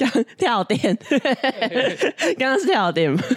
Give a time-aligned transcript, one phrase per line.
[0.00, 0.96] 刚跳电，
[2.38, 3.22] 刚刚是跳电吗？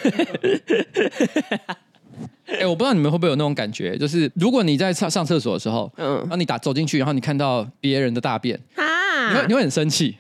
[2.46, 10.16] 哎、欸，我不知道你们会不会有那种感觉，就是如果你在上上厕所的时候，嗯，然后你打走进去，然后你看到别人的大便，啊，你会你会很生气。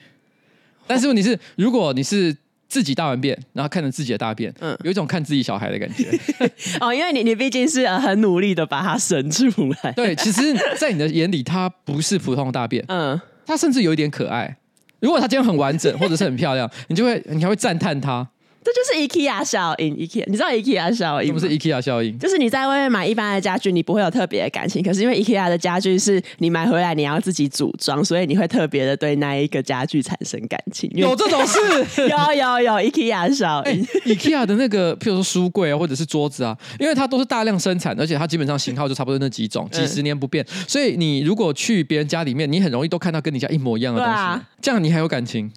[0.87, 2.35] 但是问题是，如果你是
[2.67, 6.09] 自己大完便，然后看着自己的大便，嗯，有一种看自己小孩的感觉。
[6.81, 9.45] 哦，因为你你毕竟是很努力的把它生出
[9.83, 9.91] 来。
[9.91, 14.57] 对，其实，在你的眼里，它不是普通的大便，嗯，它甚至有一点可爱。
[15.03, 18.25] 如果它今天很完整或者是很漂亮，你就会你还会赞叹它。
[18.63, 21.27] 这就是 IKEA 效应，IKEA，你知道 IKEA 效应？
[21.27, 22.17] 什么是 IKEA 效应？
[22.17, 24.81] 就是你在外面买一般的家具，你不会有特别的感情。
[24.83, 30.89] 可是因为 IKEA 的家具是你买回来你要自己组装，所以你会特别的对那一个家具产生感情。
[30.93, 31.59] 有这种事？
[32.07, 33.83] 有有有 IKEA 效应。
[33.83, 40.45] 欸、IKEA 的那个，譬如说书柜啊，或者是桌子啊，因为它都是大量生产，而且它基本上型号就差不多那几种，几十年不变。
[40.45, 44.19] 嗯、所以你如果去别人家里面，你很容易都看到跟你家一模一样的东西。
[44.19, 45.51] 啊、这样你还有感情？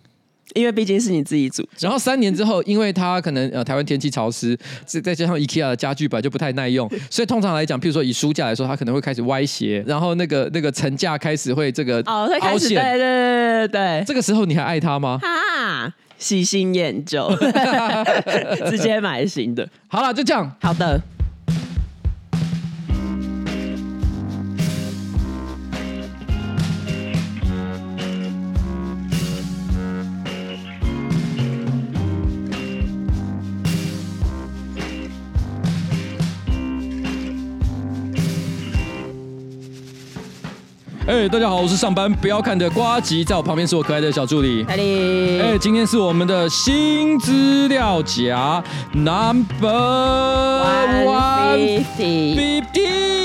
[0.57, 15.19] 因为毕竟是你自己煮，然后三年之后，因为它可能呃台湾天气潮湿，再加上 IKEA 的家具本来就不太耐用， 所以通常来讲，譬如说以书架来说，它可能会开始歪斜，然后那个那个层架开始会这个哦会开始对对对对对，这个时候你还爱它吗？
[15.23, 17.31] 哈，喜新厌旧，
[18.71, 19.69] 直接买新的。
[19.89, 20.51] 好了，就这样。
[20.61, 20.99] 好的。
[41.07, 44.65] 哎、欸，大家好，我是上班不要看的瓜吉，在我旁边是我可爱的小助理。
[44.65, 48.61] 艾莉，哎，今天是我们的新资料夹
[48.93, 49.45] ，Number
[51.05, 53.16] One Fifty，Fifty，Fifty。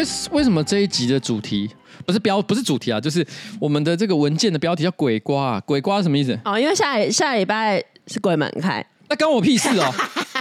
[0.00, 1.70] 为为什么这一集的主题
[2.06, 2.98] 不是标不是主题啊？
[3.00, 3.24] 就是
[3.60, 6.38] 我们的这个文件的标题叫“鬼瓜”啊，“鬼瓜”什么意思？
[6.44, 9.92] 哦，因为下下礼拜是鬼门开，那关我屁事哦！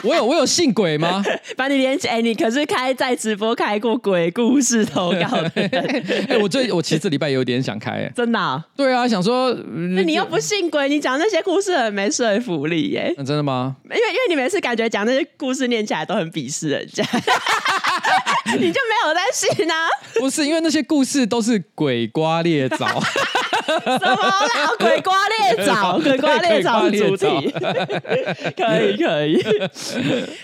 [0.04, 1.22] 我有我有信鬼吗？
[1.58, 5.52] 把你连起来，你可是开在直播开过鬼故事投稿的。
[6.30, 8.64] 哎，我最我其实这礼拜有点想开，真的、哦？
[8.78, 9.54] 对啊，想说，
[9.96, 13.14] 那你又不信鬼，你讲那些故事很没说服力耶？
[13.18, 13.76] 真的吗？
[13.84, 17.04] 因为因为你每次感觉讲那些故事念起来都很鄙视人家。
[18.60, 19.74] 你就没有在信呢？
[20.20, 22.88] 不是，因为那些故事都是鬼瓜裂枣。
[23.68, 24.72] 什么啦？
[24.80, 27.54] 鬼瓜裂枣，鬼瓜裂枣主题。
[28.58, 29.44] 可以可以。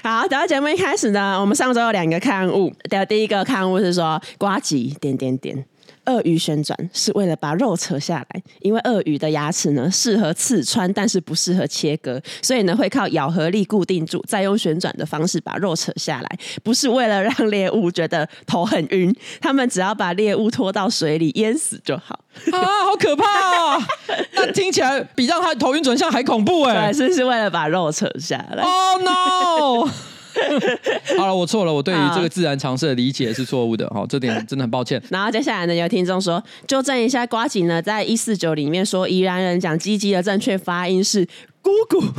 [0.04, 2.74] 好，等到节目一开始呢，我们上周有两个刊物。
[2.90, 5.66] 的第一个刊物是说，瓜吉点点点。
[6.06, 22.20] 鳄鱼旋转是为了把肉扯下来，因为鳄鱼的牙齿呢适合刺穿，但是不适合切割，所以呢会靠咬合力固定住，再用旋转的方式把肉扯下来，不是为了让猎物觉得头很晕，他们只要把猎物拖到水里淹死就好。
[22.52, 23.88] 啊，好可怕啊！
[24.34, 28.62] 那听起来比让他头晕转向还恐怖哎、欸， 是是为了把肉扯下来。
[28.62, 29.90] Oh no！
[31.18, 35.02] 好了，我错了，我对于这个自然常识的理解是错误的，好，这点 真的很抱歉。
[35.10, 41.28] 然后接下来呢，有听众说，纠正一下，瓜吉呢，在一四九里面说，宜兰人讲鸡鸡的正确发音是
[41.62, 42.04] 姑姑。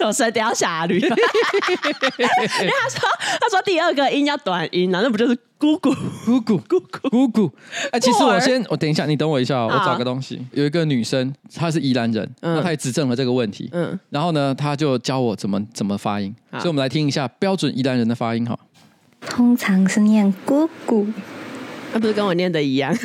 [0.00, 3.00] 有神雕侠侣， 因为他说
[3.40, 5.92] 他说第二个音要短音啊，那不就是姑姑
[6.24, 7.52] 姑姑姑姑姑姑？
[7.90, 10.44] 哎，其实我先我等一下，你等我一下，我找个东西。
[10.52, 13.68] 有一个女生，她是宜兰人，那她也指正了这个问题。
[13.72, 16.34] 嗯，然后呢，她就教我怎么怎么发音。
[16.52, 18.58] 所以我们来听一下标准宜兰人的发音哈。
[19.20, 21.06] 通常是念姑姑，
[21.92, 22.96] 那不是跟我念的一样？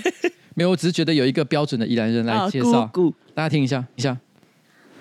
[0.54, 2.90] 没有，我只是觉得有一个标准的宜兰人来介绍，
[3.34, 4.16] 大家听一下，一下。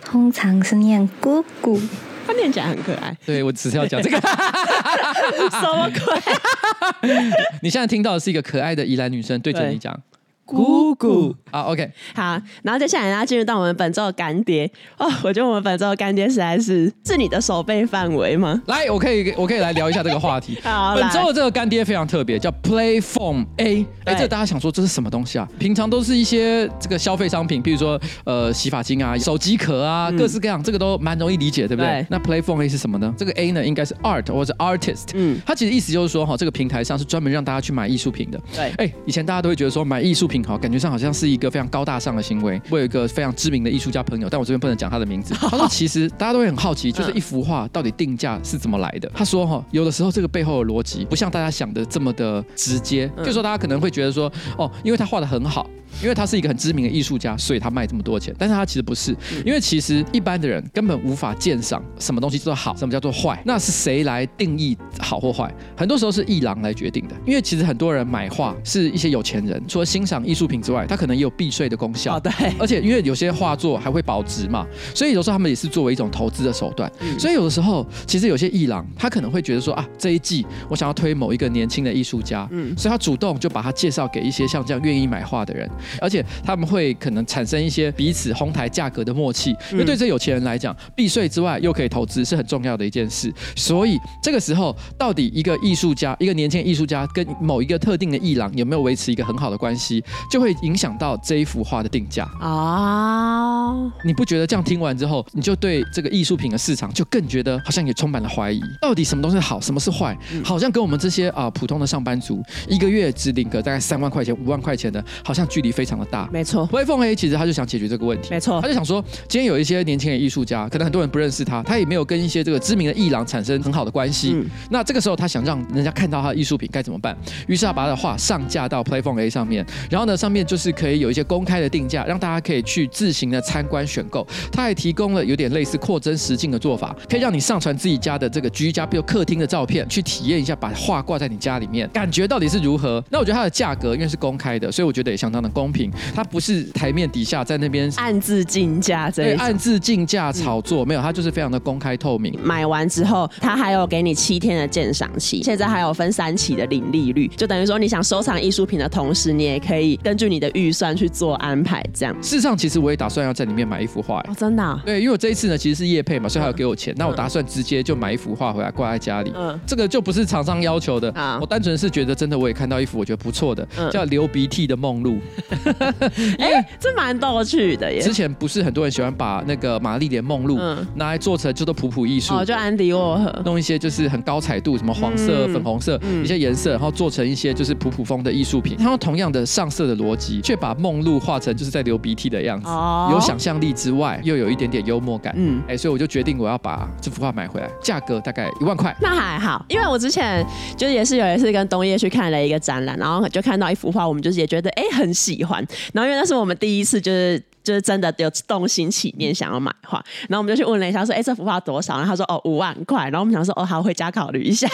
[0.04, 1.80] 通常是念姑姑，
[2.28, 3.16] 他念起来很可爱。
[3.26, 7.10] 对，我只是要讲这个， 什么鬼？
[7.62, 9.98] 你现在听到的是一个可爱的宜兰女生对着你讲。
[10.46, 18.62] 姑姑啊，OK，好，然后接下来呢，进入到我们本周的干爹哦， 我觉得我们本周的干爹实在是是你的手背范围吗？
[18.68, 20.58] 来，我可以我可以来聊一下这个话题。
[20.64, 23.86] 好，本周的这个干爹非常特别，叫 Playform A。
[24.04, 25.48] 哎，这大家想说这是什么东西啊？
[25.58, 32.06] 平常都是一些这个消费商品，比如说呃洗发精啊、手机壳啊，各式各样，这个都蛮容易理解，对不对？
[32.10, 33.14] 那 Playform A 是什么呢？
[33.18, 35.12] 这个 A 呢，应该是 Art 或者 Artist。
[35.14, 38.40] 嗯，它其实意思就是说哈，这个平台上是专门让大家去买艺术品的。
[38.54, 42.60] 对，哎，以前大家都会觉得说买艺术品哈，感觉上好像是一个非常高大上的行为。
[42.70, 45.34] 我有一个非常知名的艺术家朋友，但我这边不能讲他的名字。
[45.50, 49.12] 他说，其实大家都会很好奇，就是一幅画到底定价是怎么来的。
[49.14, 53.12] 他说哈，有的时候这个背后的逻辑不像大家想的这么的直接。
[53.26, 55.70] 就说大家可能会觉得说，哦，因为他画的很好。
[56.02, 58.34] 因为他是一个很知名的艺术家，所以他卖这么多钱。
[58.38, 59.16] 但是他其实不是，
[59.46, 63.42] 因为其实一般的人根本无法鉴赏什么东西叫做好，什么叫做坏。
[63.46, 65.54] 那是谁来定义好或坏？
[65.76, 67.16] 很多时候是艺廊来决定的。
[67.26, 72.20] 因为其实很多人买画是一些有钱人，除了欣赏艺术品之外，他可能也有避税的功效。
[72.20, 72.32] 对。
[72.60, 74.66] 而且因为有些画作还会保值嘛，
[74.96, 76.92] 所以有时候他们也是作为一种投资的手段。
[77.20, 85.70] 所以有的时候，其实有些艺廊他可能会觉得说啊，这一季我想要推某一个年轻的艺术家，嗯，所以他主动就把他介绍给一些像这样愿意买画的人。
[86.00, 93.32] 而且他们会可能产生一些彼此哄抬价格的默契，因为对这有钱人来讲，避税之外又可以投资是很重要的一件事。
[93.56, 103.74] 所以这个时候，到底一个艺术家，一个年轻艺术家跟某一个特定的艺廊有没有维持一个很好的关系，就会影响到这一幅画的定价啊。
[104.04, 108.62] 你不觉得这样听完之后，你就对这个艺术品的市场就更觉得好像也充满了怀疑？
[108.82, 110.18] 到底什么东西好，什么是坏？
[110.44, 116.30] 好像跟我们这些啊普通的上班族，一个月只领个大概三万块钱、五万块钱的，好像距离非常的大。
[116.32, 118.30] 没错，Play Phone A 其实他就想解决这个问题。
[118.32, 124.34] 没错，他就想说，今天有一些年轻的艺术家，可能很多人不认识他，他也没有跟一些这个知名的艺廊产生很好的关系。
[124.36, 127.16] 嗯、那这个时候，他想让人家看到他的艺术品该怎么办？
[127.48, 134.26] 于是他把他的画上架到 Play Phone A 上面，然后呢，上面就是可以有一些公开的定价，让大家可以去自行的参观选购。
[134.52, 143.04] 他还提供了有点类似扩增实境的做法，可以让你上传自己家的这个居家，比如客厅的照片，去体验一下把画挂在你家里面，感觉到底是如何？
[143.10, 145.92] 那我觉得它的价格因为是公开的，所以我觉得也相当的公平。
[146.16, 152.34] 它不是台面底下在那边暗自竞价，这暗自竞价炒作、嗯、没有，它就是非常的公开透明。
[152.42, 161.84] 买完之后，它还有给你七天的鉴赏期，现在还有分三期的零利率，就等于说你想收藏艺术品的同时，你也可以根据你的预算去做安排。
[161.94, 164.20] 这样，事实上，其实我也打算要在里面买一幅画。
[164.22, 164.82] 哦，真的、啊？
[164.86, 166.94] 对，因为我这一次呢，其实是业配嘛，所以还有给我钱。
[166.94, 169.34] 嗯、那我打算直接就买一幅画回来挂在家里。
[169.36, 175.14] 嗯，这个就不是厂商要求的啊，我单纯是觉得真的，我也看到一幅我觉得不错的，嗯、叫《流鼻涕的梦露》。
[176.40, 178.02] 哎，这蛮逗趣的耶！
[178.02, 180.58] 之前不是很多人喜欢把那个玛丽莲梦露
[180.96, 182.34] 拿来做成，就都普普艺术。
[182.34, 188.78] 哦，就安迪沃荷弄一些就是很高彩度，什么黄色、粉红色一些颜色，然后做成一些就是普普风的艺术品。
[188.78, 195.34] 他用同样的上色的逻辑，却把梦露画成就是在流鼻涕的样子，哦有想象力之外，又有一点点幽默感。
[195.38, 198.96] 嗯，哎，所以我就决定我要把这幅画买回来，价格大概一万块。
[199.02, 200.46] 那还好，因为我之前
[200.78, 207.42] 就是也是有一次跟东叶去看了一个展览，然后就看到一幅画，我们就是也觉得哎很喜欢，然后因为那是我们第一次就是。
[207.64, 214.68] 就是真的有动心起念想要买画，然后我们就去问了一下，说：“哎，这幅画多少？”然后他说：“哦，五万块。”然后我们想说：“哦，好，回家考虑一下。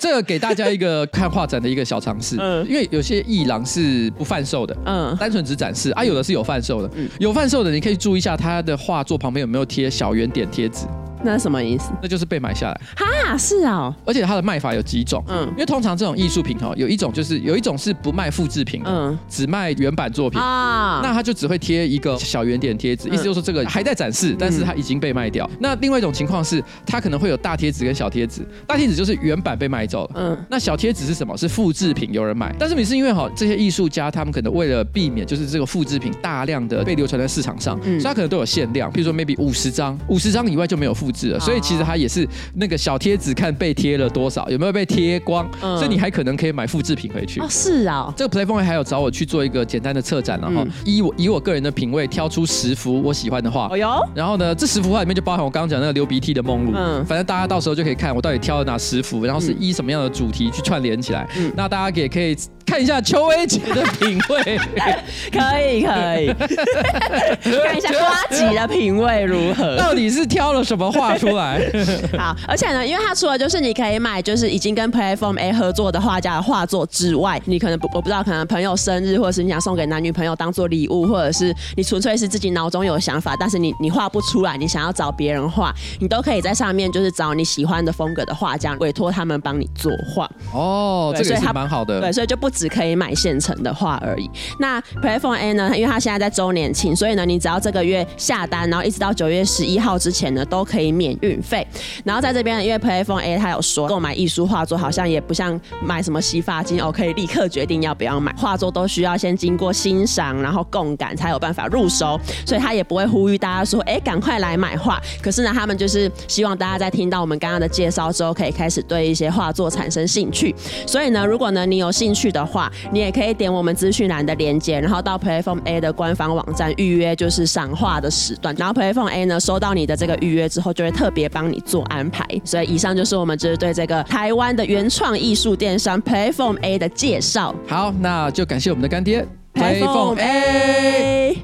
[0.00, 10.86] 这个给大家一个看画展的一个小尝试，嗯，因为有些艺廊是不贩售的，嗯，单纯只展示啊，有的是有贩售的，嗯，有贩售的你可以注意一下他的画作旁边有没有贴小圆点贴纸。
[11.24, 11.90] 那是什么意思？
[12.02, 12.80] 那就是被买下来。
[12.96, 25.48] 哈，是啊、哦，而且它的卖法有几种，嗯，因为通常这种艺术品哈，有一种就是有一种是不卖复制品，嗯，只卖原版作品啊，那它就只会贴一个小圆点贴纸，嗯、意思就是说这个还在展示，但是它已经被卖掉。
[25.52, 31.34] 嗯、那另外一种情况是，它可能会有大贴纸跟小贴纸，大贴纸就是原版被卖走了，嗯，那小贴纸是什么？
[31.36, 41.94] 是复制品有人买，但是你是因为哈这些艺术家他们可能为了避免就是这个复制品大量的被流传在市场上，嗯，所以它可能都有限量，比如说 maybe 五十张，五十张以外就没有复所以其实它。
[41.94, 47.38] 也是那个小贴纸，看被贴了多少，有没有被贴光，嗯、所以你还可能可以买复制品回去。
[47.38, 53.68] 哦，是啊，这个 Play Phone 还有找我去做一个简单的策展，然后以我以我个人的品味挑出十幅我喜欢的画。
[53.70, 56.72] 哦哟，然后呢，这十幅画里面就包含我刚刚讲那个流鼻涕的梦露。
[56.74, 61.24] 嗯，反正大家到时候就可以看我到底挑了哪十幅，然后是依什么样的主题去串联起来。
[61.38, 62.36] 嗯，那大家也可以。
[62.66, 64.58] 看一下邱威姐的品味，
[65.30, 66.32] 可以可以，
[67.62, 69.76] 看一下呱吉的品味如何？
[69.76, 71.60] 到底是挑了什么画出来？
[72.18, 85.70] 好，而且呢，因为它除了就是你可以买，就是已经跟 Play Form A 合作的画家的画作之外，你可能不我不知道，可能朋友生日，或者是你想送给男女朋友当做礼物，或者是你纯粹是自己脑中有想法，但是你你画不出来，你想要找别人画，
[86.00, 90.26] 你都可以在上面就是找你喜欢的风格的画家，委托他们帮你作画。
[90.54, 92.00] 哦，对这个也是蛮好的。
[92.00, 92.54] 对，所以就不。
[92.54, 94.30] 只可以买现成的画而已。
[94.60, 95.76] 那 Play Form A 呢？
[95.76, 101.66] 因为它现在在周年庆，所以呢，你只要这个月下单，然后一直到九月十一号之前呢，都可以免运费。
[102.04, 108.32] 然后在这边，因为 Play Phone A 它有说，购买艺术画作好像也不像买什么洗发精哦，可以立刻决定要不要买。
[108.38, 112.20] 画作都需要先经过欣赏，然后共感才有办法入手。
[112.46, 115.00] 所以他也不会呼吁大家说，哎，赶快来买画。
[115.20, 120.54] 可是呢，他们就是希望大家在听到我们刚刚的介绍之后，可以开始对一些画作产生兴趣。
[120.86, 128.52] 所以呢，如果呢你有兴趣的的话，你也可以点我们资讯栏的链接，然后到 Playphone A 的官方网站预约，就是赏画的时段。
[128.58, 132.24] 然后 Playphone A 呢，收到你的这个预约之后，就会特别帮你做安排。
[132.44, 137.54] 所以以上就是我们就是对这个台湾的原创艺术电商 Playphone A 的介绍。
[137.66, 141.36] 好，那就感谢我们的干爹 Playphone A。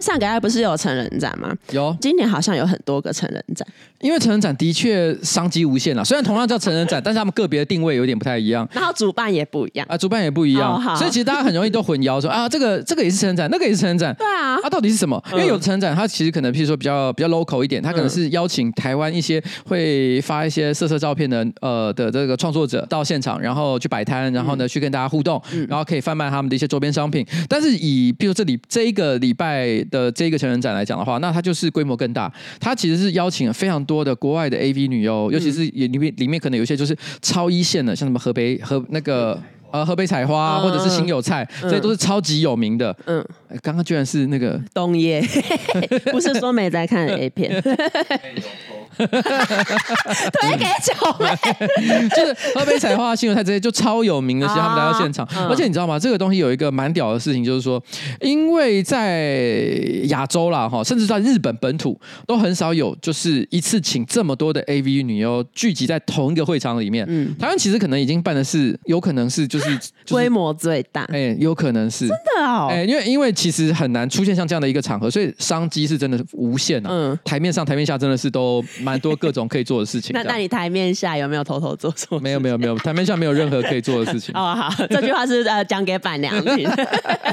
[0.00, 1.52] 上个月不是有成人展吗？
[1.70, 3.66] 有，今年好像有很多个成人展。
[4.00, 8.68] 因为成人展的确商机无限了，虽然同样叫成人展， 但是他们个别的定位有点不太一样。
[8.72, 14.14] 然后主办也不一样啊，主办也不一样，哦、所以其实大家很容易都混淆说 啊，这个这个也是成人展，那个也是成人展。
[14.16, 15.22] 对啊，它、啊、到底是什么？
[15.32, 27.26] 因为有成人展，它其实可能譬如说比较比较 local 一点，它可能是邀请台湾一些会发一些色色照片的呃的这个创作者到现场，然后去摆摊，然后呢去跟大家互动，然后可以贩卖他们的一些周边商品。
[27.48, 42.94] 但是以比如这里这一个礼拜的这个成人展来讲的话，那它就是规模更大，它其实是邀请了非常多的国外的 AV 女优，尤其是也里面里面可能有些就是超一线的，像什么河北河那个呃河北采花，或者是新有菜，这些都是超级有名的。
[43.06, 43.24] 嗯，
[43.62, 45.22] 刚刚居然是那个东野，
[46.12, 47.50] 不是说没在看 A 片。
[50.32, 55.98] 推给九妹， 就是河北彩花、新闻台这些就超有名的，其实他们来到现场，而且你知道吗？
[55.98, 57.82] 这个东西有一个蛮屌的事情，就是说，
[58.20, 59.30] 因为在
[60.04, 67.06] 亚洲啦，哈，甚至在日本本土都很少有，就是一次请这么多的 AV 女优聚集在同一个会场里面。
[67.08, 69.78] 嗯，台湾其实可能已经办的是，有可能是就是
[70.10, 76.88] 规模最大，哎，有可能是真的哦，哎，因为因为其实很难出现像这样的一个场合，所以商机是真的无限啊。
[76.90, 78.64] 嗯，台面上台面下真的是都。
[78.88, 80.12] 蛮多各种可以做的事情。
[80.14, 82.18] 那那你台面下有没有偷偷做错？
[82.18, 84.32] 没有没有没有，台面下没有任何可以做的事情。
[84.34, 86.68] 哦好，这句话是呃讲给板娘听。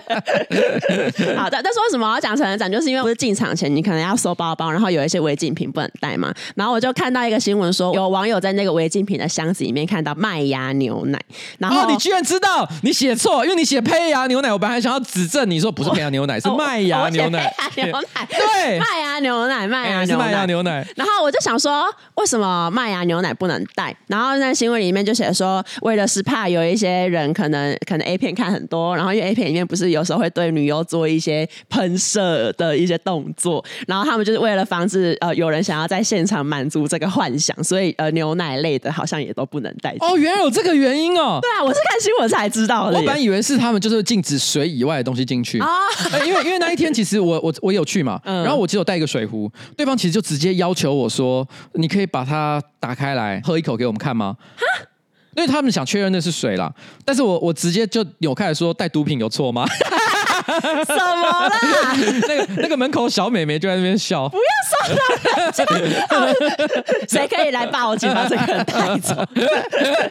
[1.37, 2.69] 好的，但是为什么我要讲成人展？
[2.69, 6.33] 就是因为不是进场前你可能要收包包，然后有一些违禁品不能带嘛。
[6.55, 11.19] 然后我就看到一个新闻说，有网友在那个违禁品的箱子里面看到麦芽牛奶。
[11.57, 12.67] 然后、哦、你居然知道？
[12.83, 17.53] 你写错，因为你写胚芽牛奶，我本来还想要指正你说不是胚芽牛奶，是麦芽牛奶。
[17.75, 20.85] 牛奶对，麦芽牛奶，麦芽是麦芽牛奶。
[20.97, 21.39] 然后我就。
[21.45, 21.85] 想说
[22.15, 23.95] 为什么麦芽牛奶不能带？
[24.07, 39.95] 然后在新闻里面就写说，为了是怕有一些人可能可能 A 片看很多，然后因为 A 片里面不是有时候会对女优做一些喷射的一些动作，然后他们就是为了防止呃有人想要在现场满足这个幻想，所以呃牛奶类的好像也都不能带。
[39.99, 41.37] 哦，原来有这个原因哦。
[41.43, 42.97] 对啊，我是看新闻才知道的。
[42.97, 51.34] 我本来以为是他们就是禁止水以外的东西进去啊、哦，因为因为那一天其实我我我有去嘛，嗯、然后我只有带一个水壶，对方其实就直接要求我说，
[51.73, 52.05] 你可以。
[52.15, 54.37] 把它打开来喝一口给我们看吗？
[54.55, 54.85] 哈，
[55.35, 56.73] 因为他们想确认那是水啦。
[57.03, 59.65] 但是我我直接就扭开来说，带毒品有错吗？
[60.45, 61.95] 什么啦？
[62.27, 64.29] 那个那个门口小美眉就在那边笑。
[64.29, 66.33] 不要说了，
[67.07, 69.15] 谁可以来把我警把这个人带走？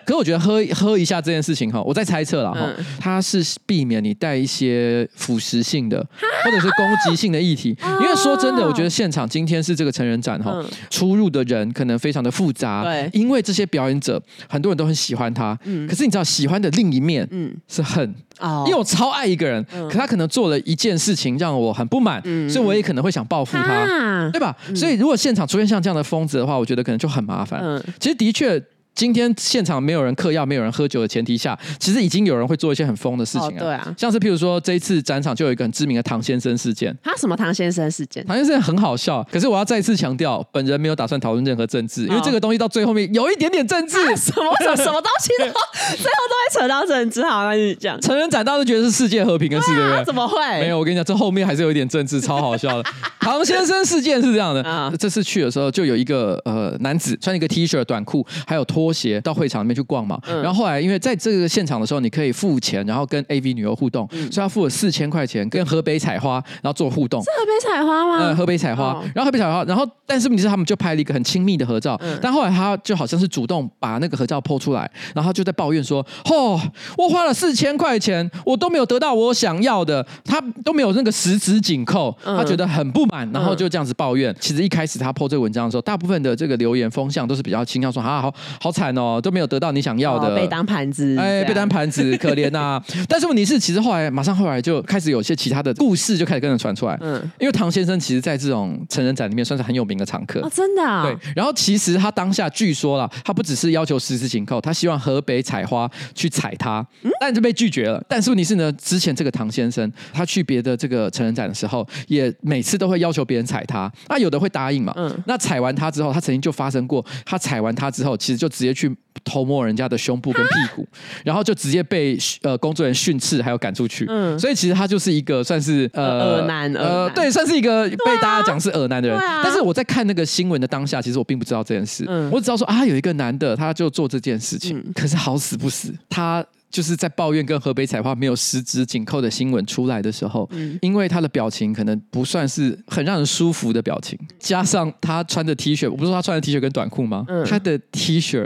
[0.04, 2.68] 可是我觉得喝喝一下这件事情哈，我在猜测了哈，
[3.00, 6.04] 它是避免你带一些腐蚀性的
[6.44, 7.76] 或者是攻击性的议题。
[8.00, 12.82] 因为说真的，我觉得现场今天是这个成人展哈，出入的人可能非常的复杂。
[12.84, 18.14] 对，因为这些表演者很多人都很喜欢他，嗯，可是你知道喜欢的另一面，嗯，是恨。
[18.40, 23.86] 哦，因为我超爱一个人，可他可能做了一件事情让我很不满，所以我也可能会想报复他，
[24.32, 24.56] 对吧？
[24.74, 27.82] 所以如果现场出现像这样的疯子的话，我觉得可能就很麻烦。
[27.98, 28.62] 其实的确。
[28.94, 33.58] 今天现场没有人嗑药，没有人喝酒的前提下，其实已经有人会做一些很疯的事情啊。
[33.58, 36.96] 对啊，像是譬如说这一次展场就有一个很知名的唐先生事件。
[37.02, 38.24] 他什么唐先生事件？
[38.26, 43.94] 唐先生很好笑，可是我要再次强调，本人没有打算讨论任何政治，因为这个东西到最后面有一点点政治。
[44.16, 45.44] 什么什么什么东西都
[45.96, 47.24] 最后都会扯到政治？
[47.24, 48.00] 好，那你讲。
[48.00, 50.04] 成人展大家都觉得是世界和平的事，对不对？
[50.04, 50.38] 怎么会？
[50.60, 52.90] 没有，我跟你讲，这后面还是有一点政治，超好笑的。
[53.20, 67.22] 唐先生事件是这样的，这次去的时候就有一个呃男子穿一个 T 恤、短裤还有拖鞋到会场里面去逛嘛，然后后来因为在这个现场的时候，你可以付钱，然后跟 AV 女优互动，所以他付了四千块钱跟河北采花，然后做互动。
[67.22, 68.18] 是河北采花吗？
[68.20, 76.60] 嗯，河北采花，然后河北采花，然后但是问题是他们就拍了一个很亲密的合照，但后来他就好像是主动把那个合照 po 出来，然后就在抱怨说：“哦，
[76.96, 84.34] 我花了四千块钱，我都没有得到我想要的，他都没有那个十指紧扣，他觉得很不满，然后就这样子抱怨。
[84.40, 92.82] 其实一开始他 po 这个文章的时候，大部分的这个留言风向都是比较倾向说：啊，好好惨哦，都没有。”得到你想要的，被当盘子，哎，被当盘子， 可怜呐。
[93.06, 96.98] 但是问题是，其实后来马上后来就开始有些其他的故事就开始跟着传出来。
[97.02, 100.40] 嗯，因为唐先生其实在这种成人展里面算是很有名的常客。
[100.40, 101.04] 哦，真的啊。
[101.04, 106.84] 对，然后其实他当下据说了，他不只是要求十指紧扣，他希望河北采花去采他，
[107.20, 108.02] 但是被拒绝了。
[108.08, 114.92] 但是问题是呢，之前这个唐先生他去别的这个成人展的时候，也每次都会要求别人采他，那有的会答应嘛。
[114.96, 118.94] 嗯，那采完他之后，他曾经就发生过，他采完他之后，其实就直接去。
[119.22, 120.86] 偷摸人家的胸部跟屁股，
[121.24, 124.04] 然后就直接被呃工作人员训斥，还有赶出去。
[124.08, 129.18] 嗯，所以其实他就是一个算是呃恶男，呃对，算是一个被大家讲是恶男的人。
[129.42, 136.44] 但是我在看那个新闻的当下，其实我并不知道这件事，我只知道说啊，有一个男的他就做这件事情，可是好死不死他。
[136.74, 147.24] 就是在抱怨跟河北彩花没有十指紧扣的新闻出来的时候，嗯，因为他的表情可能不算是很让人舒服的表情，加上他穿的 T 恤，我不是说他穿的 T 恤跟短裤吗？
[147.28, 148.44] 嗯，他的 T 恤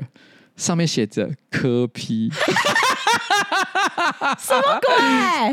[0.57, 2.29] 上面写着柯 P，
[4.39, 4.95] 什么鬼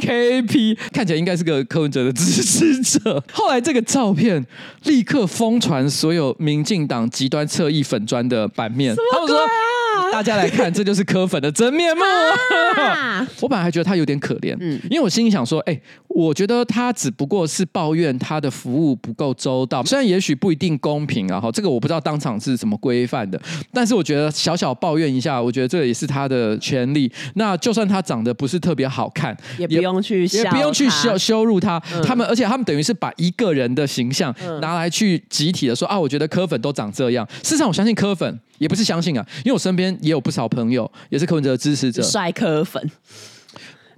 [0.01, 3.23] ？KP 看起来应该是个柯文哲的支持者。
[3.31, 4.45] 后来这个照片
[4.83, 9.37] 立刻疯传所有民进党极端侧翼粉砖的版面，他们说。
[10.15, 12.01] 大家来看，这就是柯粉的真面目。
[12.01, 23.37] 啊、 我本来还觉得他有点可怜，嗯，因为我心里想说，哎、欸，我觉得他只不过是抱怨他的服务不够周到，虽然也许不一定公平，啊，哈这个我不知道当场是怎么规范的，
[23.73, 27.11] 但是我觉得小小抱怨一下，我觉得这也是他的权利。
[27.33, 31.77] 那就算他长得不是特别好看，也不用去也，不用去羞羞辱他。
[31.93, 37.27] 嗯、他们，而且他们等于是把一个人的形象拿来去集体的说啊，我觉得柯粉都长这样。
[37.43, 38.39] 事实上，我相信柯粉。
[38.57, 42.91] 也不是相信啊，因为我身边也有不少朋友，也是柯文哲的支持者，帅柯粉。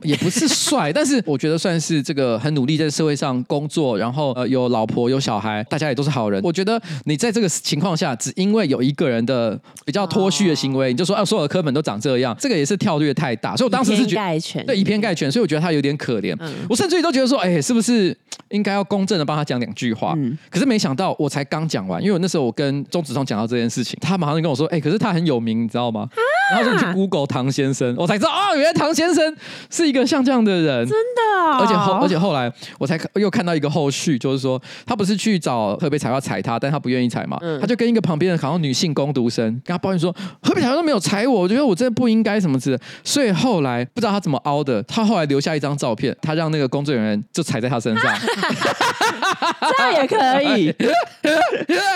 [0.04, 6.42] 也不是帅， 但是我觉得算是这个很努力在社会上工作，然后呃有老婆有小孩，大家也都是好人。
[6.44, 13.56] 我觉得你在这个情况下，只因为有一个人的比较脱序的行为，哦、你就说啊所有的科本都长这样，这个也是跳跃太大。
[13.56, 16.36] 所以我当时是觉得对以偏概全，所以我觉得他有点可怜。
[16.39, 18.16] 嗯、我甚至于都觉得说，哎，是不是
[18.50, 20.13] 应该要公正的帮他讲两句话？
[20.18, 26.08] 嗯、可是没想到我才刚讲完，因为我那时候我跟钟子聪讲到这件事情，他马上就跟我说，哎，可是他很有名，你知道吗？
[26.51, 29.36] 啊、然后说你去 Google 唐先生，我才知道啊、哦，原来唐先生
[29.70, 30.88] 是一个像这样的人。
[30.88, 42.79] 真的、哦，而且后而且后来我才又看到一个后续，就是说他不是去找河北彩花踩他，但他不愿意踩嘛，嗯、他就跟一个旁边的好像女性工读生跟他抱怨说，河北彩花都没有踩我，我觉得我真的不应该什么之类。
[43.03, 48.13] 所以后来不知道他怎么凹的，他后来留下一张照片，他让那个工作人员就踩在他身上，
[49.77, 50.74] 这样也可以？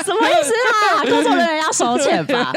[0.03, 0.51] 什么意思
[0.97, 1.03] 啊？
[1.09, 2.51] 工作人员要收钱吧？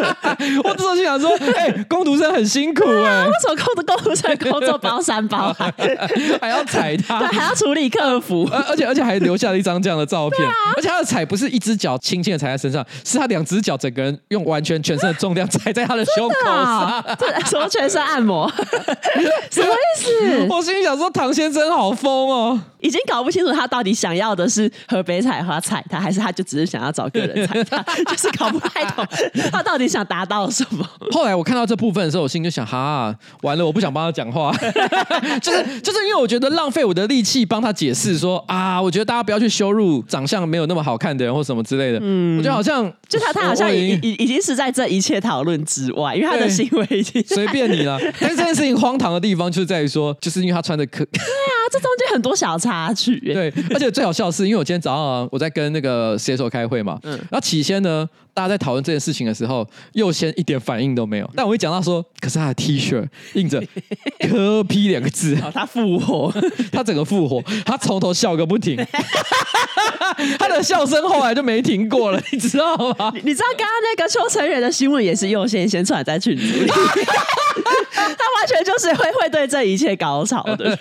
[0.64, 5.72] 我这时候就想说，哎、欸，工读生很辛苦哎、欸，为什么工的工读生工作包山包海，
[6.40, 18.50] 还要踩他，对，还要处理客服，而且而且还留下了一张这样的照片，啊、而且他的踩不是一只脚轻轻的踩在身上，是他两只脚整个人用完全全身的重量踩在他的胸口上，对，什么全身按摩，
[19.50, 20.46] 什么意思？
[20.48, 29.06] 我心里想说，唐先生好疯哦，已经搞不清楚他到底想要的是河北彩花踩他，还是他就只是想要找个人踩他， 就是搞不太懂
[29.50, 30.86] 他到底想达到什么。
[31.10, 34.52] 后来我看到这部分的时候，我心里就想，哈，完了，我不想帮他讲话。
[35.40, 41.98] 就是就是因为我觉得浪费我的力气帮他解释说啊，我觉得大家不要去羞辱长相没有那么好看的人或什么之类的。
[42.02, 47.98] 嗯，我觉得好像就他他好像已已已经是在这一切讨论之外，因为他的行为已经随便你了。
[48.20, 53.18] 但是这件事情荒唐的地方就是在于说，就是因为他穿的可对啊，这中间很多小插曲。
[53.32, 58.08] 对，而且最好笑的是，因为我今天早上啊，我在跟那个写手开会嘛，嗯，然后起先呢。
[58.32, 61.30] 大家在讨论这件事情的时候，右先一点反应都没有。
[61.34, 63.62] 但我一讲到说，可是他的 T 恤印着
[64.28, 66.32] “科 P” 两个字，他复活，
[66.72, 68.76] 他整个复活，他从头笑个不停，
[70.38, 73.10] 他的笑声后来就没停过了，你知道吗？
[73.14, 80.78] 你，你知道刚刚那个邱成元的新闻也是右先先传在群组里，他完全就是会会对这一切高潮的。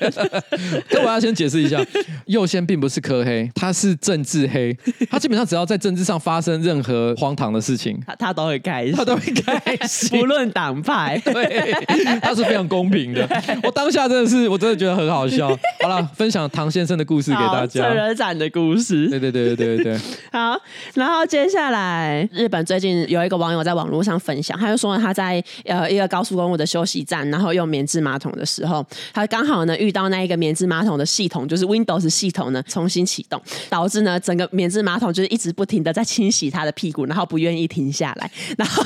[0.91, 1.79] 那我要先解释一下，
[2.25, 4.75] 右先并不是科黑，他是政治黑，
[5.09, 11.73] 他基本上只要在政治上发生任何荒唐的事情，他他都会开心，他都会开心，不论党派， 对，
[12.19, 13.25] 他是非常公平的。
[13.63, 15.47] 我当下真的是，我真的觉得很好笑。
[15.81, 19.07] 好了，分享唐先生的故事给大家，成人展的故事。
[19.07, 19.99] 对对对对对对。
[20.33, 20.59] 好，
[20.93, 37.28] 然后接下来，日本最近有一个网友在网络上分享，他就说他在呃一个高速公路的休息站，然后用棉质马桶的时候，他刚好呢遇到那一个棉质马桶的系统，就是 Windows 系统呢重新启动，导致呢整个棉质马桶就是一直不停的在清洗他的屁股，然后。
[37.29, 38.83] 不愿意停下来，然后，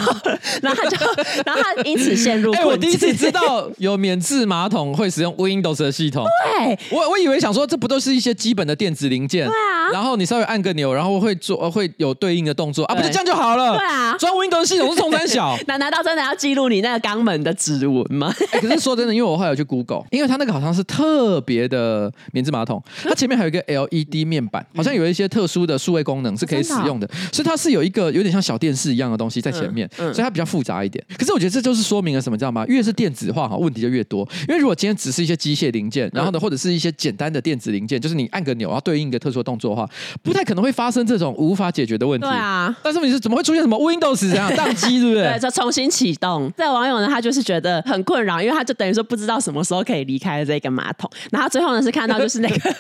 [0.61, 0.97] 然后他就，
[1.45, 2.51] 然后他因此陷入。
[2.53, 6.25] 哎，我第一次知道有免治马桶会使用 Windows 的系统。
[6.57, 9.47] 对，我我以为想说，这不都是一些基本的电子零件？
[9.47, 9.89] 对啊。
[9.93, 13.77] 然后你稍微按个钮，然后会做，会有对应的动作啊，不是这样就好了？
[13.77, 14.17] 对啊。
[14.17, 18.33] 装 Windows 系统是从三小， 难难道真的要记录你那个肛门的指纹吗？
[18.51, 28.32] 哎，可是说真的，因为我后来有去 Google，因为它那个好像是特别的免治马桶，它前面还有一个 LED 面板，好像有一些特殊的数位功能是可以使用的，所以它是有一个有点。
[28.33, 31.03] 像小电视一样的东西在前面，所以它比较复杂一点。
[31.17, 32.65] 可是我觉得这就是说明了什么，知道吗？
[32.67, 34.27] 越是电子化哈，问题就越多。
[34.47, 39.87] 因为如果今天只是一些机械零件，然后呢，或者是一些简单的电子零件，就是你按个钮，然后对应一个特殊的动作的话，
[40.23, 42.25] 不太可能会发生这种无法解决的问题。
[42.25, 42.75] 对啊。
[42.81, 45.23] 但是问题是怎么会出现什么 Windows 这样宕机，对不对？
[45.31, 46.51] 对，就重新启动。
[46.57, 51.09] 这个网友呢，他就是觉得很困扰，因为他就等于说不知道什么时候可以离开这个马桶。
[51.31, 52.73] 然后最后呢，是看到就是那个，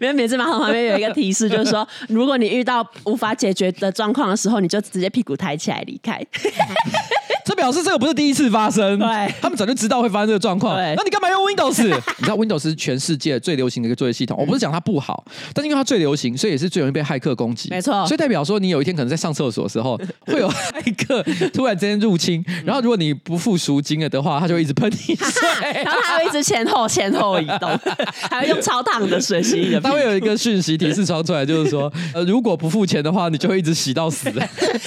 [0.14, 6.20] 免治马桶旁边有一个提示，就是说，如果你遇到无法解决的状况的时候，你就就直接屁股抬起来离开。
[7.46, 10.76] 这表示这个不是第一次发生，对，他们早就知道会发生这个状况。
[10.76, 11.84] 对，那你干嘛用 Windows？
[12.18, 14.36] 你知道 Windows 是全世界最流行的一个作业系统。
[14.36, 17.68] 我不是讲它不好，但是因为它最流行，所以也是最容易被骇客攻击。
[17.70, 25.48] 没错，所以代表说你有一天可能在上厕所的时候， 会有骇客突然之间入侵，然后如果你不付赎金了的话，他就会一直喷你水，
[25.84, 27.70] 然后他会一直前后前后移动，
[28.28, 29.80] 还会用超烫的水洗你的。
[29.86, 34.28] 他会有一个讯息提示传出来，就是说，呃，如果不付钱的话，你就会一直洗到死。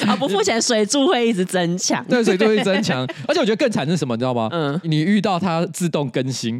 [0.05, 2.03] 啊，不付钱，水柱会一直增强。
[2.09, 3.07] 对，水柱会增强。
[3.27, 4.49] 而且我觉得更惨是什么，你知道吗？
[4.51, 6.59] 嗯，你遇到它自动更新，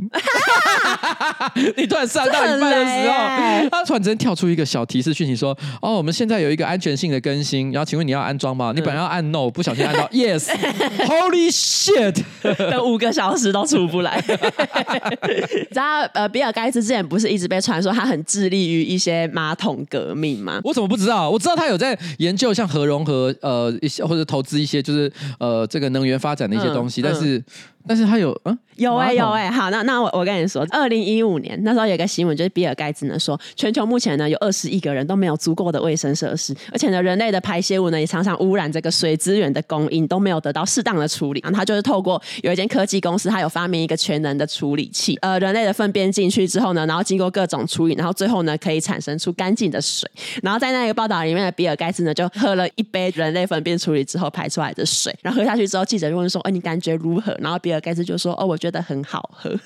[1.78, 12.24] 你突然上到一半的时候，它突然之间跳出一个小提示讯息说：“哦，我们现在有一个安全性的更新，然后请问你要安装吗？”你本来要按 no，不小心按到 yes，Holy shit，
[12.58, 14.24] 等五个小时都出不来。
[14.28, 20.60] 你知道呃，比尔盖茨之前不是一直被传说他很致力于一些马桶革命吗？
[20.64, 21.30] 我怎么不知道？
[21.30, 27.44] 我知道他有在研究像核融合呃一些或者投资一些就是呃这个能源发展的一些东西，但是。
[27.88, 41.42] 但是他有嗯有哎、欸、有哎、欸、好那那我我跟你说，二零一五年那时候有一个新闻，就是比尔盖茨呢说，全球目前呢有二十亿个人都没有足够的卫生设施，而且呢人类的排泄物呢也常常污染这个水资源的供应，都没有得到适当的处理。
[41.44, 50.10] 然后他就是透过有一间科技公司，他有发明一个全能的处理器，呃人类的粪便进去之后呢，然后经过各种处理，然后最后呢可以产生出干净的水。
[50.42, 57.36] 然后在那个报道里面的比尔盖茨呢就喝了一杯人类粪便处理之后排出来的水，然后喝下去之后，记者就问说，哎你感觉如何？
[57.42, 59.50] 然后比尔盖茨就说：“哦，我觉得很好喝。”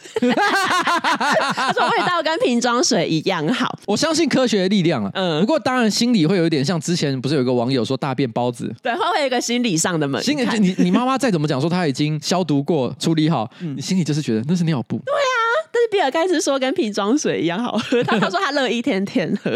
[1.55, 3.77] 他说味道跟瓶装水一样好。
[3.87, 5.11] 我相信科学的力量啊。
[5.13, 8.73] 嗯，不过当然心里会有一点像之前不是有一个网友说大便包子？
[8.81, 10.25] 对，会会有一个心理上的门槛。
[10.25, 14.97] 心里你你妈妈再怎么讲说她已经消毒过处理好，嗯、你心里就是觉得那是尿布。
[15.05, 15.42] 对啊。
[15.71, 19.51] 但是比尔盖茨说跟瓶装水一样好喝，他他说他乐意天天喝，